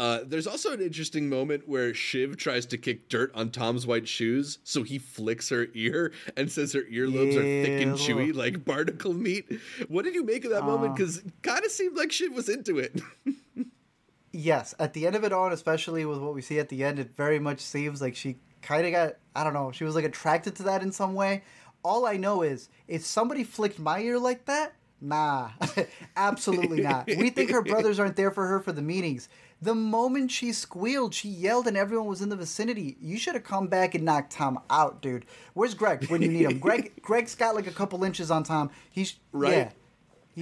[0.00, 4.08] Uh, there's also an interesting moment where Shiv tries to kick dirt on Tom's white
[4.08, 7.40] shoes, so he flicks her ear and says her earlobes yeah.
[7.40, 9.60] are thick and chewy like barnacle meat.
[9.88, 10.96] What did you make of that uh, moment?
[10.96, 12.98] Because kind of seemed like Shiv was into it.
[14.32, 16.98] yes, at the end of it all, especially with what we see at the end,
[16.98, 20.06] it very much seems like she kind of got I don't know, she was like
[20.06, 21.42] attracted to that in some way.
[21.84, 25.50] All I know is if somebody flicked my ear like that, nah,
[26.16, 27.06] absolutely not.
[27.06, 29.28] We think her brothers aren't there for her for the meetings.
[29.62, 32.96] The moment she squealed, she yelled, and everyone was in the vicinity.
[33.00, 35.26] You should have come back and knocked Tom out, dude.
[35.52, 36.58] Where's Greg when you need him?
[36.58, 38.70] Greg, Greg's got like a couple inches on Tom.
[38.90, 39.52] He's right.
[39.52, 39.70] Yeah.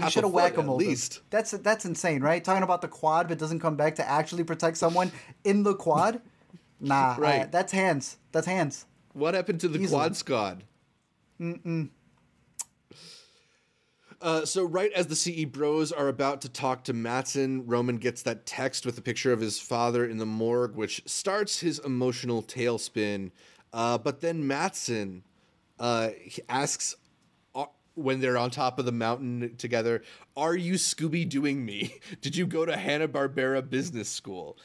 [0.05, 0.79] He should have whack him over.
[0.79, 1.21] Least.
[1.31, 2.45] That's that's insane, right?
[2.45, 5.11] Talking about the quad, but doesn't come back to actually protect someone
[5.43, 6.21] in the quad.
[6.79, 7.43] Nah, right.
[7.43, 8.19] Uh, that's hands.
[8.31, 8.87] That's hands.
[9.15, 9.99] What happened to the Easily.
[9.99, 10.65] quad squad?
[11.41, 11.89] Mm-mm.
[14.21, 18.23] Uh, so right as the CE Bros are about to talk to Matsson, Roman gets
[18.23, 22.43] that text with a picture of his father in the morgue, which starts his emotional
[22.43, 23.31] tailspin.
[23.73, 25.23] Uh, but then Matsson
[25.79, 26.11] uh,
[26.49, 26.97] asks
[27.55, 30.03] uh, when they're on top of the mountain together,
[30.37, 31.95] "Are you Scooby Dooing me?
[32.21, 34.59] Did you go to Hanna Barbera Business School?"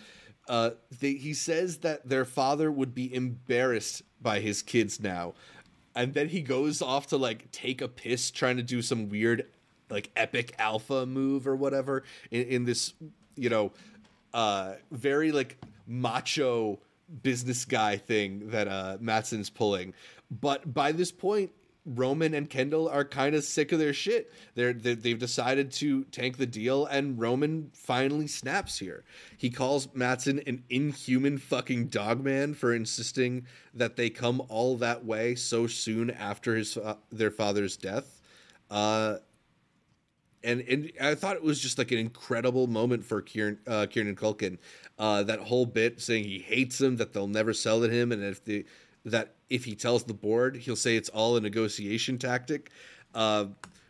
[0.50, 5.34] Uh, they, he says that their father would be embarrassed by his kids now
[5.96, 9.46] and then he goes off to like take a piss trying to do some weird
[9.90, 12.94] like epic alpha move or whatever in, in this
[13.36, 13.72] you know
[14.34, 16.80] uh very like macho
[17.22, 19.94] business guy thing that uh Matsson's pulling.
[20.32, 21.52] But by this point
[21.86, 24.32] Roman and Kendall are kind of sick of their shit.
[24.56, 29.04] They're, they have decided to tank the deal, and Roman finally snaps here.
[29.38, 35.36] He calls Matsson an inhuman fucking dogman for insisting that they come all that way
[35.36, 38.22] so soon after his uh, their father's death.
[38.72, 39.18] Uh,
[40.44, 44.16] and and I thought it was just like an incredible moment for Kieran uh, Kieran
[44.16, 44.58] Culkin.
[44.98, 48.24] Uh, that whole bit saying he hates him, that they'll never sell to him, and
[48.24, 48.66] if the
[49.06, 52.72] that if he tells the board, he'll say it's all a negotiation tactic.
[53.14, 53.46] Uh,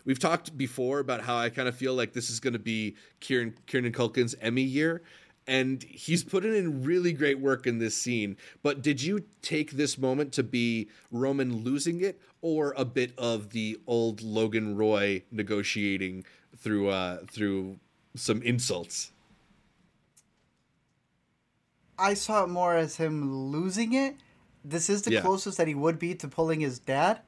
[0.05, 2.95] we've talked before about how I kind of feel like this is going to be
[3.19, 5.01] Kieran Kieran Culkin's Emmy year,
[5.47, 8.37] and he's putting in really great work in this scene.
[8.61, 13.51] But did you take this moment to be Roman losing it, or a bit of
[13.51, 16.25] the old Logan Roy negotiating
[16.57, 17.79] through uh, through
[18.15, 19.11] some insults?
[21.97, 24.15] I saw it more as him losing it
[24.63, 25.21] this is the yeah.
[25.21, 27.19] closest that he would be to pulling his dad,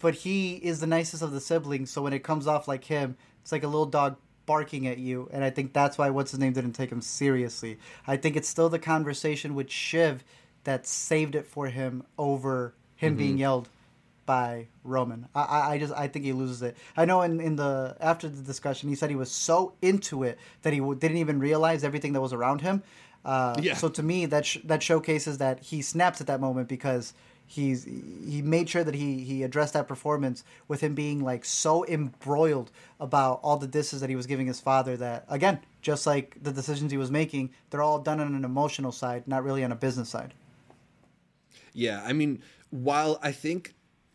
[0.00, 1.90] but he is the nicest of the siblings.
[1.90, 5.28] So when it comes off like him, it's like a little dog barking at you,
[5.32, 7.78] and I think that's why what's his name didn't take him seriously.
[8.06, 10.24] I think it's still the conversation with Shiv
[10.64, 13.18] that saved it for him over him mm-hmm.
[13.18, 13.68] being yelled
[14.26, 15.28] by Roman.
[15.34, 16.76] I, I just I think he loses it.
[16.96, 20.38] I know in, in the after the discussion he said he was so into it
[20.62, 22.82] that he w- didn't even realize everything that was around him.
[23.26, 23.74] Uh, yeah.
[23.74, 27.12] So to me, that sh- that showcases that he snaps at that moment because
[27.44, 31.84] he's he made sure that he he addressed that performance with him being like so
[31.86, 36.36] embroiled about all the disses that he was giving his father that again just like
[36.42, 39.70] the decisions he was making they're all done on an emotional side not really on
[39.70, 40.34] a business side
[41.72, 43.74] yeah i mean while i think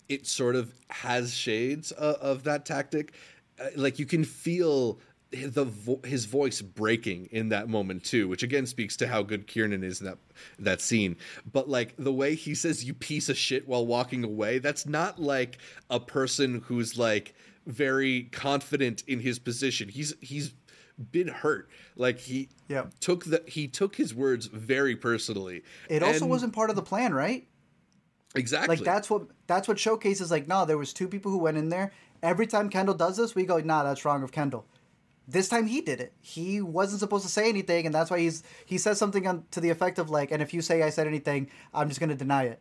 [0.10, 3.14] it sort of has shades of, of that tactic
[3.62, 5.00] uh, like you can feel
[5.32, 9.48] the vo- his voice breaking in that moment too, which again speaks to how good
[9.48, 10.18] Kieran is in that
[10.60, 11.16] that scene.
[11.52, 15.20] But like the way he says "you piece of shit" while walking away, that's not
[15.22, 15.58] like
[15.90, 17.34] a person who's like
[17.66, 19.90] very confident in his position.
[19.90, 20.54] He's he's
[21.12, 21.70] been hurt.
[21.96, 22.92] Like he yep.
[23.00, 25.64] took the he took his words very personally.
[25.90, 27.48] It also wasn't part of the plan, right?
[28.36, 28.76] Exactly.
[28.76, 30.32] Like that's what that's what showcases.
[30.32, 31.92] Like, no, there was two people who went in there.
[32.24, 34.66] Every time Kendall does this, we go, nah, that's wrong of Kendall.
[35.32, 36.14] This time he did it.
[36.22, 39.62] He wasn't supposed to say anything, and that's why he's he says something on, to
[39.62, 42.44] the effect of like, and if you say I said anything, I'm just gonna deny
[42.44, 42.60] it.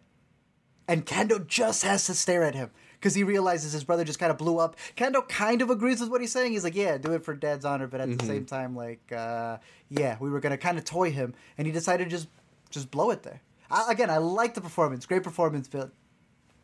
[0.87, 4.31] And Kendall just has to stare at him because he realizes his brother just kind
[4.31, 4.77] of blew up.
[4.95, 6.53] Kendall kind of agrees with what he's saying.
[6.53, 8.19] He's like, "Yeah, do it for Dad's honor," but at mm-hmm.
[8.19, 11.73] the same time, like, uh, yeah, we were gonna kind of toy him, and he
[11.73, 12.29] decided to just
[12.71, 13.41] just blow it there.
[13.71, 15.91] I, again, I like the performance, great performance, but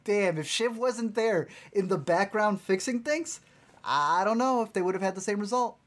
[0.04, 3.40] damn, if Shiv wasn't there in the background fixing things,
[3.84, 5.78] I don't know if they would have had the same result.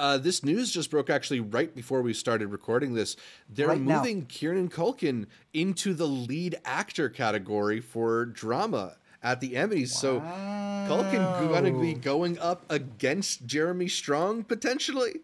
[0.00, 3.16] Uh, this news just broke actually right before we started recording this.
[3.50, 4.26] They're right moving now.
[4.30, 9.92] Kieran Culkin into the lead actor category for drama at the Emmys.
[9.92, 10.00] Wow.
[10.00, 10.20] So
[10.90, 15.20] Culkin going to be going up against Jeremy Strong potentially.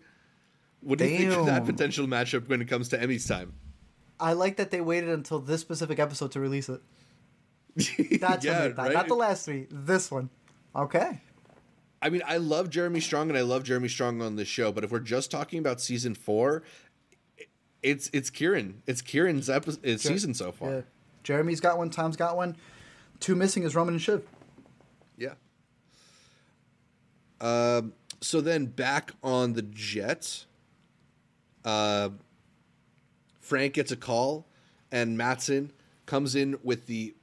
[0.83, 1.13] What do Damn.
[1.23, 3.55] you think of that potential matchup when it comes to Emmys time?
[4.21, 6.83] I like that they waited until this specific episode to release it.
[8.21, 8.69] That's yeah.
[8.77, 8.93] Right?
[8.93, 9.69] Not the last three.
[9.71, 10.29] This one.
[10.75, 11.23] Okay.
[12.03, 14.85] I mean, I love Jeremy Strong and I love Jeremy Strong on this show, but
[14.85, 16.63] if we're just talking about season four,
[17.83, 18.83] it's it's Kieran.
[18.87, 20.71] It's Kieran's episode, Jer- season so far.
[20.71, 20.81] Yeah.
[21.23, 21.91] Jeremy's got one.
[21.91, 22.57] Tom's got one.
[23.19, 24.23] Two missing is Roman and Shiv.
[25.17, 25.35] Yeah.
[27.41, 27.93] Um.
[28.21, 30.47] So then back on the Jets,
[31.65, 32.11] uh,
[33.41, 34.47] Frank gets a call,
[34.91, 35.73] and Matsson
[36.07, 37.15] comes in with the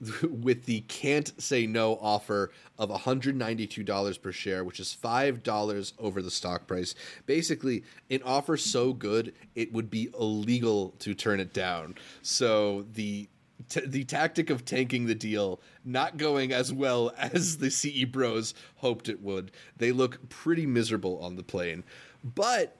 [0.22, 6.30] with the can't say no offer of $192 per share, which is $5 over the
[6.30, 6.94] stock price.
[7.26, 11.96] Basically, an offer so good it would be illegal to turn it down.
[12.22, 13.28] So the
[13.68, 18.54] T- the tactic of tanking the deal not going as well as the CE Bros
[18.76, 19.50] hoped it would.
[19.76, 21.84] They look pretty miserable on the plane.
[22.24, 22.78] But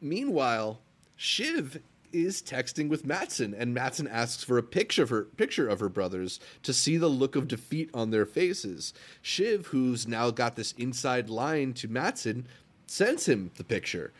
[0.00, 0.80] meanwhile,
[1.16, 1.80] Shiv
[2.12, 5.88] is texting with Matsson, and Matsson asks for a picture of her picture of her
[5.88, 8.92] brothers to see the look of defeat on their faces.
[9.22, 12.46] Shiv, who's now got this inside line to Matsson,
[12.86, 14.12] sends him the picture.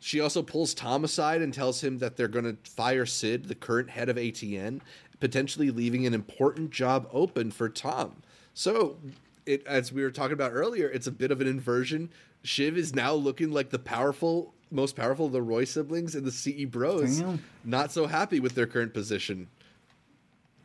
[0.00, 3.54] She also pulls Tom aside and tells him that they're going to fire Sid, the
[3.54, 4.80] current head of ATN,
[5.18, 8.16] potentially leaving an important job open for Tom.
[8.52, 8.98] So,
[9.46, 12.10] it, as we were talking about earlier, it's a bit of an inversion.
[12.42, 16.64] Shiv is now looking like the powerful most powerful, the Roy siblings and the CE
[16.64, 17.42] Bros, Damn.
[17.64, 19.48] not so happy with their current position.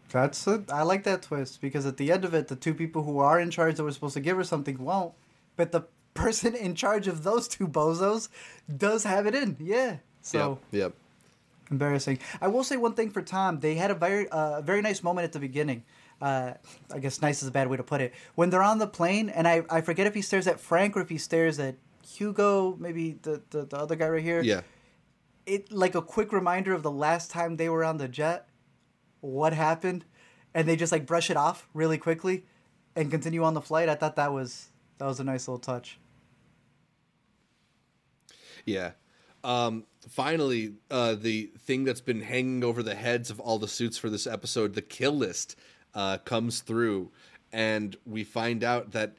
[0.09, 0.71] That's it.
[0.71, 3.39] I like that twist because at the end of it, the two people who are
[3.39, 5.13] in charge that were supposed to give her something won't,
[5.55, 5.81] but the
[6.13, 8.29] person in charge of those two bozos
[8.75, 9.55] does have it in.
[9.59, 9.97] Yeah.
[10.21, 10.59] So.
[10.71, 10.81] Yep.
[10.81, 10.93] yep.
[11.71, 12.17] Embarrassing.
[12.41, 13.59] I will say one thing for Tom.
[13.59, 15.83] They had a very, uh, very nice moment at the beginning.
[16.19, 16.53] Uh,
[16.91, 18.13] I guess nice is a bad way to put it.
[18.33, 21.01] When they're on the plane, and I, I forget if he stares at Frank or
[21.01, 21.75] if he stares at
[22.09, 24.41] Hugo, maybe the, the, the other guy right here.
[24.41, 24.61] Yeah.
[25.45, 28.47] It like a quick reminder of the last time they were on the jet,
[29.21, 30.05] what happened,
[30.53, 32.45] and they just like brush it off really quickly,
[32.95, 33.89] and continue on the flight.
[33.89, 34.67] I thought that was
[34.97, 35.99] that was a nice little touch.
[38.65, 38.91] Yeah.
[39.43, 43.97] Um, finally, uh, the thing that's been hanging over the heads of all the suits
[43.97, 45.55] for this episode, the kill list,
[45.93, 47.11] uh, comes through,
[47.51, 49.15] and we find out that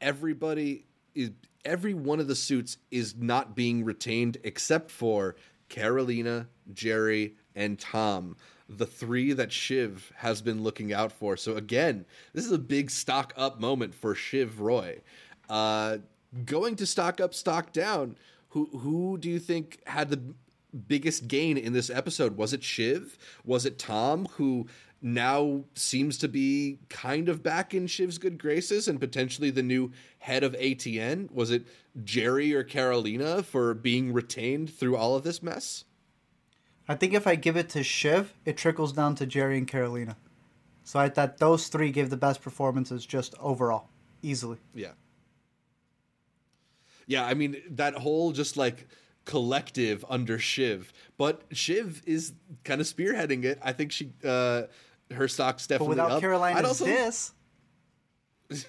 [0.00, 1.30] everybody is
[1.64, 5.36] every one of the suits is not being retained except for
[5.68, 8.36] Karolina, Gerri, and Tom,
[8.68, 11.36] the three that Shiv has been looking out for.
[11.36, 15.00] So again, this is a big stock up moment for Shiv Roy.
[15.48, 15.98] Uh,
[16.44, 18.16] going to stock up, stock down.
[18.50, 20.20] Who who do you think had the
[20.88, 22.36] biggest gain in this episode?
[22.36, 23.18] Was it Shiv?
[23.44, 24.66] Was it Tom who
[25.02, 29.92] now seems to be kind of back in Shiv's good graces and potentially the new
[30.18, 31.30] head of ATN?
[31.32, 31.66] Was it
[32.04, 35.84] Gerri or Karolina for being retained through all of this mess?
[36.88, 40.16] I think if I give it to Shiv, it trickles down to Gerri and Karolina.
[40.84, 43.88] So I thought those three gave the best performances just overall,
[44.22, 44.58] easily.
[44.74, 44.92] Yeah.
[47.06, 48.86] Yeah, I mean, that whole just like
[49.24, 52.32] collective under Shiv, but Shiv is
[52.64, 53.58] kind of spearheading it.
[53.62, 54.62] I think she uh,
[55.14, 56.22] her stock's definitely but without up.
[56.22, 56.86] Karolina's also...
[56.86, 57.32] diss,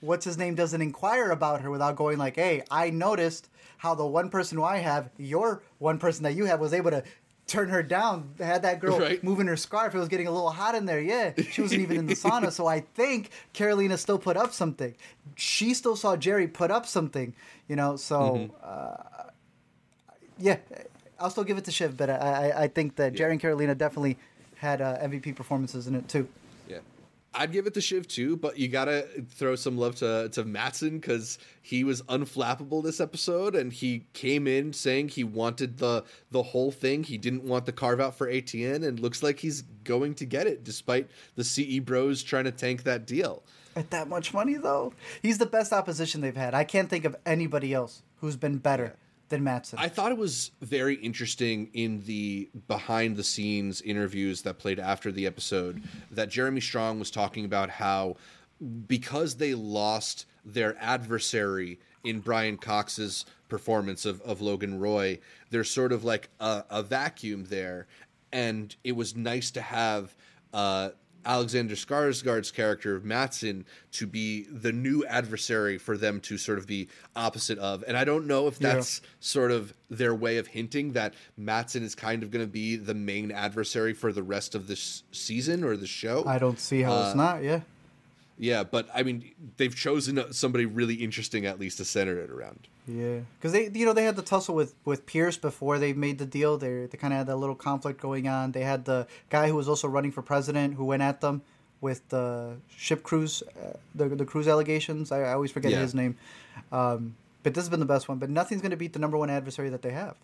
[0.00, 4.06] what's his name doesn't inquire about her without going like, "Hey, I noticed how the
[4.06, 7.02] one person who I have, your one person that you have, was able to
[7.46, 8.34] turn her down.
[8.38, 9.22] Had that girl right.
[9.22, 9.94] moving her scarf.
[9.94, 11.00] It was getting a little hot in there.
[11.00, 12.50] Yeah, she wasn't even in the sauna.
[12.50, 14.94] So I think Karolina still put up something.
[15.36, 17.34] She still saw Gerri put up something.
[17.68, 18.54] You know, so mm-hmm.
[18.62, 19.30] uh,
[20.38, 20.56] yeah,
[21.18, 23.26] I'll still give it to Shiv, but I I, I think that yeah.
[23.26, 24.18] Gerri and Karolina definitely
[24.56, 26.28] had uh, MVP performances in it too.
[26.68, 26.78] Yeah.
[27.34, 30.98] I'd give it to Shiv too, but you gotta throw some love to to Matsson
[30.98, 36.42] because he was unflappable this episode, and he came in saying he wanted the the
[36.42, 37.04] whole thing.
[37.04, 40.46] He didn't want the carve out for ATN, and looks like he's going to get
[40.46, 43.42] it, despite the CE Bros trying to tank that deal.
[43.74, 46.54] At that much money, though, he's the best opposition they've had.
[46.54, 48.94] I can't think of anybody else who's been better.
[48.96, 49.78] Yeah than Matsson.
[49.78, 55.10] I thought it was very interesting in the behind the scenes interviews that played after
[55.10, 58.16] the episode that Jeremy Strong was talking about how
[58.86, 65.18] because they lost their adversary in Brian Cox's performance of, of Logan Roy,
[65.50, 67.86] there's sort of like a, a vacuum there.
[68.32, 70.16] And it was nice to have
[70.52, 70.90] uh,
[71.26, 76.66] Alexander Skarsgård's character of Matsson to be the new adversary for them to sort of
[76.66, 77.84] be opposite of.
[77.86, 79.08] And I don't know if that's yeah.
[79.20, 82.94] sort of their way of hinting that Matsson is kind of going to be the
[82.94, 86.24] main adversary for the rest of this season or the show.
[86.26, 87.42] I don't see how uh, it's not.
[87.42, 87.60] Yeah.
[88.38, 92.68] Yeah, but I mean, they've chosen somebody really interesting at least to center it around.
[92.86, 96.18] Yeah, because they, you know, they had the tussle with with Pierce before they made
[96.18, 96.58] the deal.
[96.58, 98.52] They they kind of had that little conflict going on.
[98.52, 101.42] They had the guy who was also running for president who went at them
[101.80, 105.10] with the ship cruise, uh, the the cruise allegations.
[105.12, 105.80] I, I always forget yeah.
[105.80, 106.16] his name.
[106.72, 108.18] Um, but this has been the best one.
[108.18, 110.16] But nothing's going to beat the number one adversary that they have.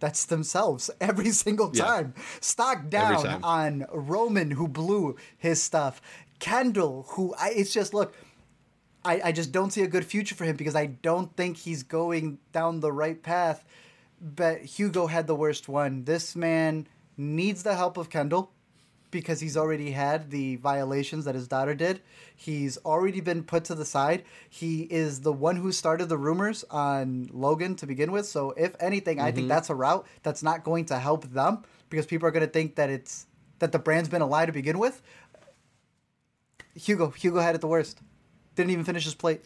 [0.00, 2.14] That's themselves every single time.
[2.16, 2.22] Yeah.
[2.40, 3.44] Stock down time.
[3.44, 6.00] on Roman, who blew his stuff.
[6.44, 8.14] Kendall, who I, it's just look,
[9.02, 11.82] I, I just don't see a good future for him because I don't think he's
[11.82, 13.64] going down the right path.
[14.20, 16.04] But Hugo had the worst one.
[16.04, 16.86] This man
[17.16, 18.52] needs the help of Kendall
[19.10, 22.02] because he's already had the violations that his daughter did.
[22.36, 24.22] He's already been put to the side.
[24.50, 28.26] He is the one who started the rumors on Logan to begin with.
[28.26, 29.26] So if anything, mm-hmm.
[29.26, 29.48] I think mm-hmm.
[29.48, 32.74] that's a route that's not going to help them because people are going to think
[32.74, 33.24] that it's
[33.60, 35.00] that the brand's been a lie to begin with.
[36.74, 37.10] Hugo.
[37.10, 38.00] Hugo had it the worst.
[38.54, 39.42] Didn't even finish his plate.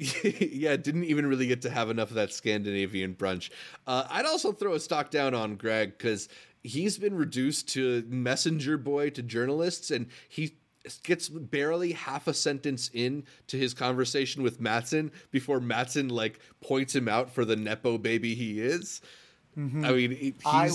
[0.22, 3.50] yeah, didn't even really get to have enough of that Scandinavian brunch.
[3.86, 6.28] Uh, I'd also throw a stock down on Greg because
[6.62, 10.56] he's been reduced to messenger boy to journalists, and he
[11.02, 16.94] gets barely half a sentence in to his conversation with Matsson before Matsson like points
[16.94, 19.02] him out for the nepo baby he is.
[19.58, 19.84] Mm-hmm.
[19.84, 20.34] I mean, he's.
[20.46, 20.70] I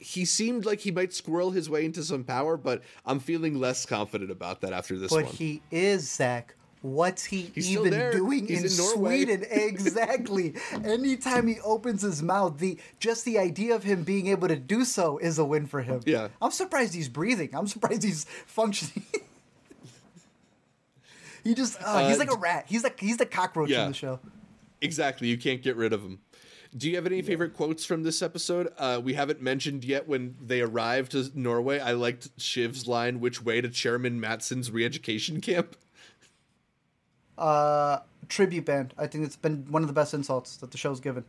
[0.00, 3.84] he seemed like he might squirrel his way into some power, but I'm feeling less
[3.84, 5.24] confident about that after this but one.
[5.26, 6.54] But he is Zach.
[6.82, 9.44] What's he He's even doing in, in Sweden?
[9.50, 10.54] exactly.
[10.82, 14.86] Anytime he opens his mouth, the just the idea of him being able to do
[14.86, 16.00] so is a win for him.
[16.06, 16.28] Yeah.
[16.40, 17.50] I'm surprised he's breathing.
[17.52, 19.04] I'm surprised he's functioning.
[21.44, 22.64] he just uh, uh, he's like a rat.
[22.66, 24.18] He's like he's the cockroach yeah, in the show.
[24.80, 25.28] Exactly.
[25.28, 26.20] You can't get rid of him.
[26.76, 28.72] Do you have any favorite quotes from this episode?
[28.78, 31.80] Uh, we haven't mentioned yet when they arrived to Norway.
[31.80, 35.76] I liked Shiv's line, "Which way to Chairman Matsson's re-education camp?"
[37.36, 38.94] Uh, tribute band.
[38.96, 41.24] I think it's been one of the best insults that the show's given.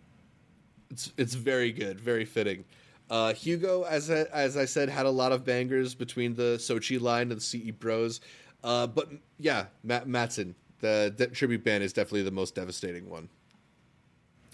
[0.92, 2.66] It's it's very good, very fitting.
[3.10, 7.00] Uh, Hugo, as I, as I said, had a lot of bangers between the Sochi
[7.00, 8.22] line and the CE Bros.
[8.64, 13.28] Uh, but yeah, Matt Matsson, the, the tribute band is definitely the most devastating one.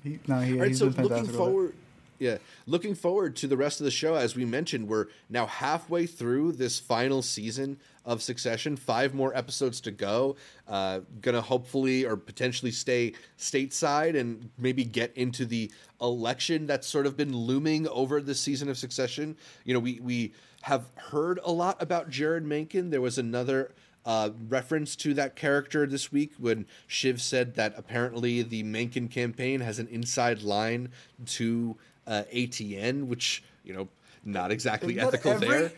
[0.04, 1.74] He, no, he, All right, so looking forward,
[2.20, 4.16] yeah, looking forward to the rest of the show.
[4.16, 8.76] As we mentioned, we're now halfway through this final season of Succession.
[8.76, 10.36] Five more episodes to go.
[10.68, 15.72] Uh, gonna hopefully or potentially stay stateside and maybe get into the
[16.02, 19.36] election that's sort of been looming over this season of Succession.
[19.66, 22.90] You know, we we have heard a lot about Jeryd Mencken.
[22.90, 23.72] There was another
[24.08, 29.60] uh, reference to that character this week when Shiv said that apparently the Mencken campaign
[29.60, 30.90] has an inside line
[31.26, 31.76] to
[32.08, 33.90] uh, ATN, which you know
[34.24, 35.72] not exactly not ethical every, there.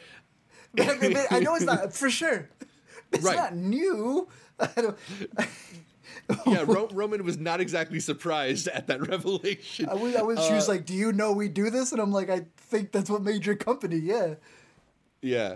[1.31, 2.47] I know it's not for sure.
[3.11, 3.35] It's right.
[3.35, 4.27] not new.
[6.45, 9.89] yeah, Ro- Roman was not exactly surprised at that revelation.
[9.89, 11.91] I was, I was uh, she was uh, like, "Do you know we do this?"
[11.91, 14.35] And I'm like, "I think that's what made your company." Yeah.
[15.23, 15.55] Yeah.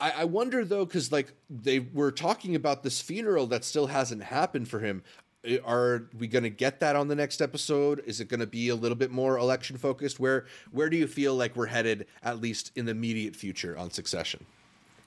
[0.00, 4.24] I, I wonder though, because like they were talking about this funeral that still hasn't
[4.24, 5.02] happened for him.
[5.64, 8.02] Are we going to get that on the next episode?
[8.06, 10.18] Is it going to be a little bit more election focused?
[10.18, 13.90] Where where do you feel like we're headed, at least in the immediate future, on
[13.90, 14.46] Succession,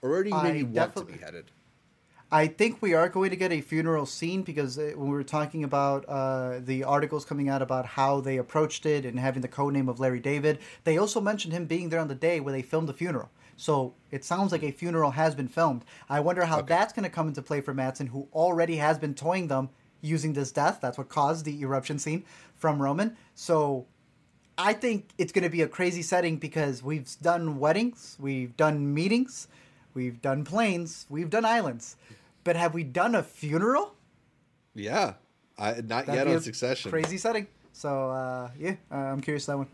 [0.01, 1.51] or where do you maybe want to be headed?
[2.29, 5.23] I think we are going to get a funeral scene because uh, when we were
[5.23, 9.47] talking about uh, the articles coming out about how they approached it and having the
[9.47, 12.61] codename of Larry David, they also mentioned him being there on the day where they
[12.61, 13.29] filmed the funeral.
[13.57, 15.83] So it sounds like a funeral has been filmed.
[16.07, 16.67] I wonder how okay.
[16.69, 20.33] that's going to come into play for Matsson, who already has been toying them using
[20.33, 20.79] this death.
[20.81, 22.23] That's what caused the eruption scene
[22.55, 23.17] from Roman.
[23.33, 23.87] So
[24.57, 28.93] I think it's going to be a crazy setting because we've done weddings, we've done
[28.93, 29.47] meetings,
[29.95, 31.95] we've done planes, we've done islands.
[32.43, 33.95] But have we done a funeral?
[34.75, 35.13] Yeah,
[35.57, 36.91] I, not That'd yet on Succession.
[36.91, 37.47] Crazy setting.
[37.73, 39.67] So uh, yeah, uh, I'm curious that one.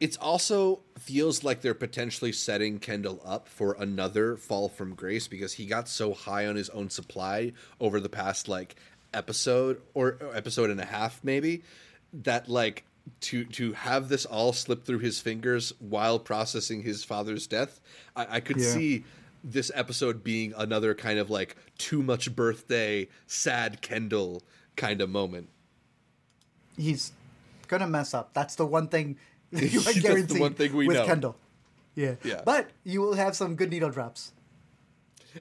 [0.00, 5.52] It's also feels like they're potentially setting Kendall up for another fall from grace because
[5.52, 8.76] he got so high on his own supply over the past like
[9.12, 11.62] episode or episode and a half maybe
[12.12, 12.84] that like
[13.20, 17.80] to to have this all slip through his fingers while processing his father's death
[18.14, 18.70] i, I could yeah.
[18.72, 19.04] see
[19.42, 24.42] this episode being another kind of like too much birthday sad kendall
[24.76, 25.48] kind of moment
[26.76, 27.12] he's
[27.68, 29.16] gonna mess up that's the one thing
[29.70, 31.06] you are guaranteed the one thing we with know.
[31.06, 31.36] kendall
[31.94, 34.32] yeah yeah but you will have some good needle drops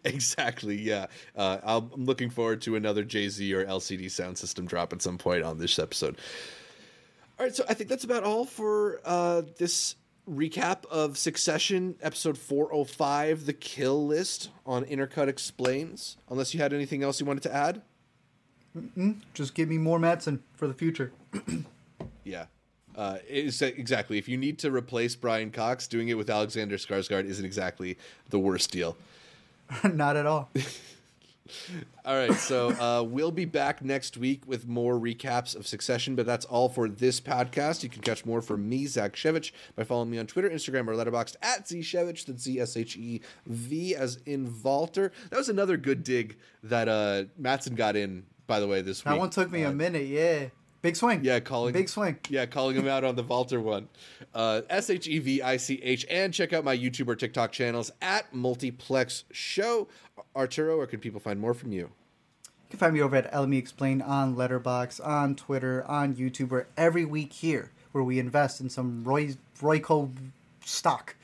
[0.04, 0.80] Exactly.
[0.80, 1.08] Yeah.
[1.36, 5.18] Uh, I'm looking forward to another Jay Z or LCD sound system drop at some
[5.18, 6.18] point on this episode.
[7.40, 7.56] All right.
[7.56, 9.96] So I think that's about all for uh, this
[10.30, 16.18] recap of Succession, episode 405, The Kill List on Intercut Explains.
[16.30, 17.82] Unless you had anything else you wanted to add?
[18.78, 19.18] Mm-mm.
[19.34, 21.12] Just give me more Matsson for the future.
[22.24, 22.46] yeah.
[22.96, 24.18] Uh, exactly.
[24.18, 27.98] If you need to replace Brian Cox, doing it with Alexander Skarsgård isn't exactly
[28.30, 28.98] the worst deal.
[29.84, 30.50] Not at all.
[32.06, 36.26] all right, so uh, we'll be back next week with more recaps of Succession, but
[36.26, 37.84] that's all for this podcast.
[37.84, 40.94] You can catch more from me, Zach Shevich, by following me on Twitter, Instagram, or
[40.94, 45.12] Letterboxd at Zshevich, that's Z S H E V as in Valter.
[45.30, 49.14] That was another good dig that uh, Matsson got in, by the way, this week.
[49.14, 50.48] That one took me uh, a minute, yeah.
[50.82, 51.22] Big swing.
[51.24, 52.18] Yeah, calling big swing.
[52.30, 53.90] Yeah, calling him out on the Valter one.
[54.34, 57.52] Uh, S H E V I C H, and check out my YouTube or TikTok
[57.52, 59.88] channels at Multiplex Show.
[60.36, 61.90] Arturo, where can people find more from you?
[62.70, 66.68] You can find me over at LME Explain on Letterboxd, on Twitter, on YouTube, where
[66.78, 70.12] every week here, where we invest in some Roy Royco
[70.64, 71.16] stock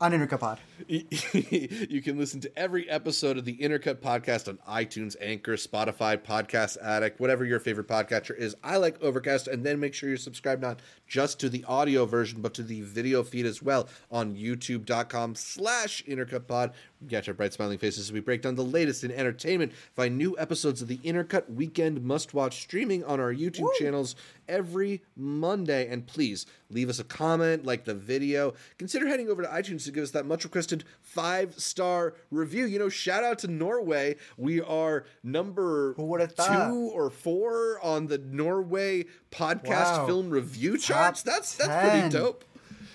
[0.00, 0.58] on Intercut Pod.
[0.88, 6.78] you can listen to every episode of the Intercut podcast on iTunes, Anchor, Spotify, Podcast
[6.82, 8.56] Addict, whatever your favorite podcatcher is.
[8.64, 12.40] I like Overcast, and then make sure you're subscribed not just to the audio version,
[12.40, 16.72] but to the video feed as well on youtube.com slash intercutpod.
[17.08, 19.72] Catch our bright smiling faces as we break down the latest in entertainment.
[19.96, 23.72] Find new episodes of the Intercut Weekend Must Watch streaming on our YouTube Woo!
[23.78, 24.14] channels
[24.46, 25.88] every Monday.
[25.88, 28.52] And please leave us a comment, like the video.
[28.76, 32.66] Consider heading over to iTunes to give us that much requested five star review.
[32.66, 34.16] You know, shout out to Norway.
[34.36, 40.06] We are number two or four on the Norway podcast wow.
[40.06, 41.22] film review charts.
[41.22, 42.00] Top that's that's 10.
[42.00, 42.44] pretty dope.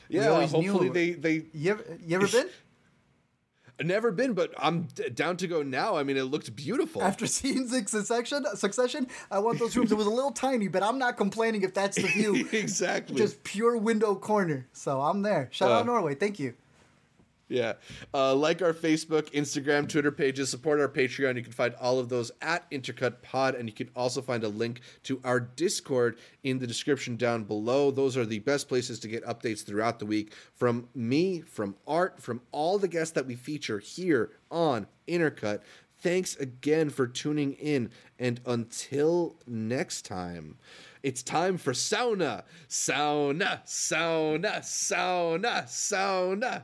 [0.09, 0.93] Yeah, hopefully knew.
[0.93, 1.45] they they.
[1.53, 2.47] You ever, you ever been?
[3.81, 5.97] Never been, but I'm d- down to go now.
[5.97, 7.01] I mean, it looked beautiful.
[7.01, 9.91] After seeing Succession, Succession, I want those rooms.
[9.91, 12.47] it was a little tiny, but I'm not complaining if that's the view.
[12.51, 13.17] exactly.
[13.17, 14.67] Just pure window corner.
[14.71, 15.49] So I'm there.
[15.51, 16.15] Shout uh, out Norway.
[16.15, 16.53] Thank you.
[17.47, 17.73] Yeah.
[18.11, 21.35] Uh, like our Facebook, Instagram, Twitter pages, support our Patreon.
[21.35, 24.47] You can find all of those at Intercut Pod, and you can also find a
[24.47, 27.91] link to our Discord in the description down below.
[27.91, 32.19] Those are the best places to get updates throughout the week from me, from Art,
[32.19, 35.61] from all the guests that we feature here on Intercut.
[35.99, 40.57] Thanks again for tuning in, and until next time.
[41.03, 42.43] It's time for sauna.
[42.67, 46.63] Sauna, sauna, sauna, sauna.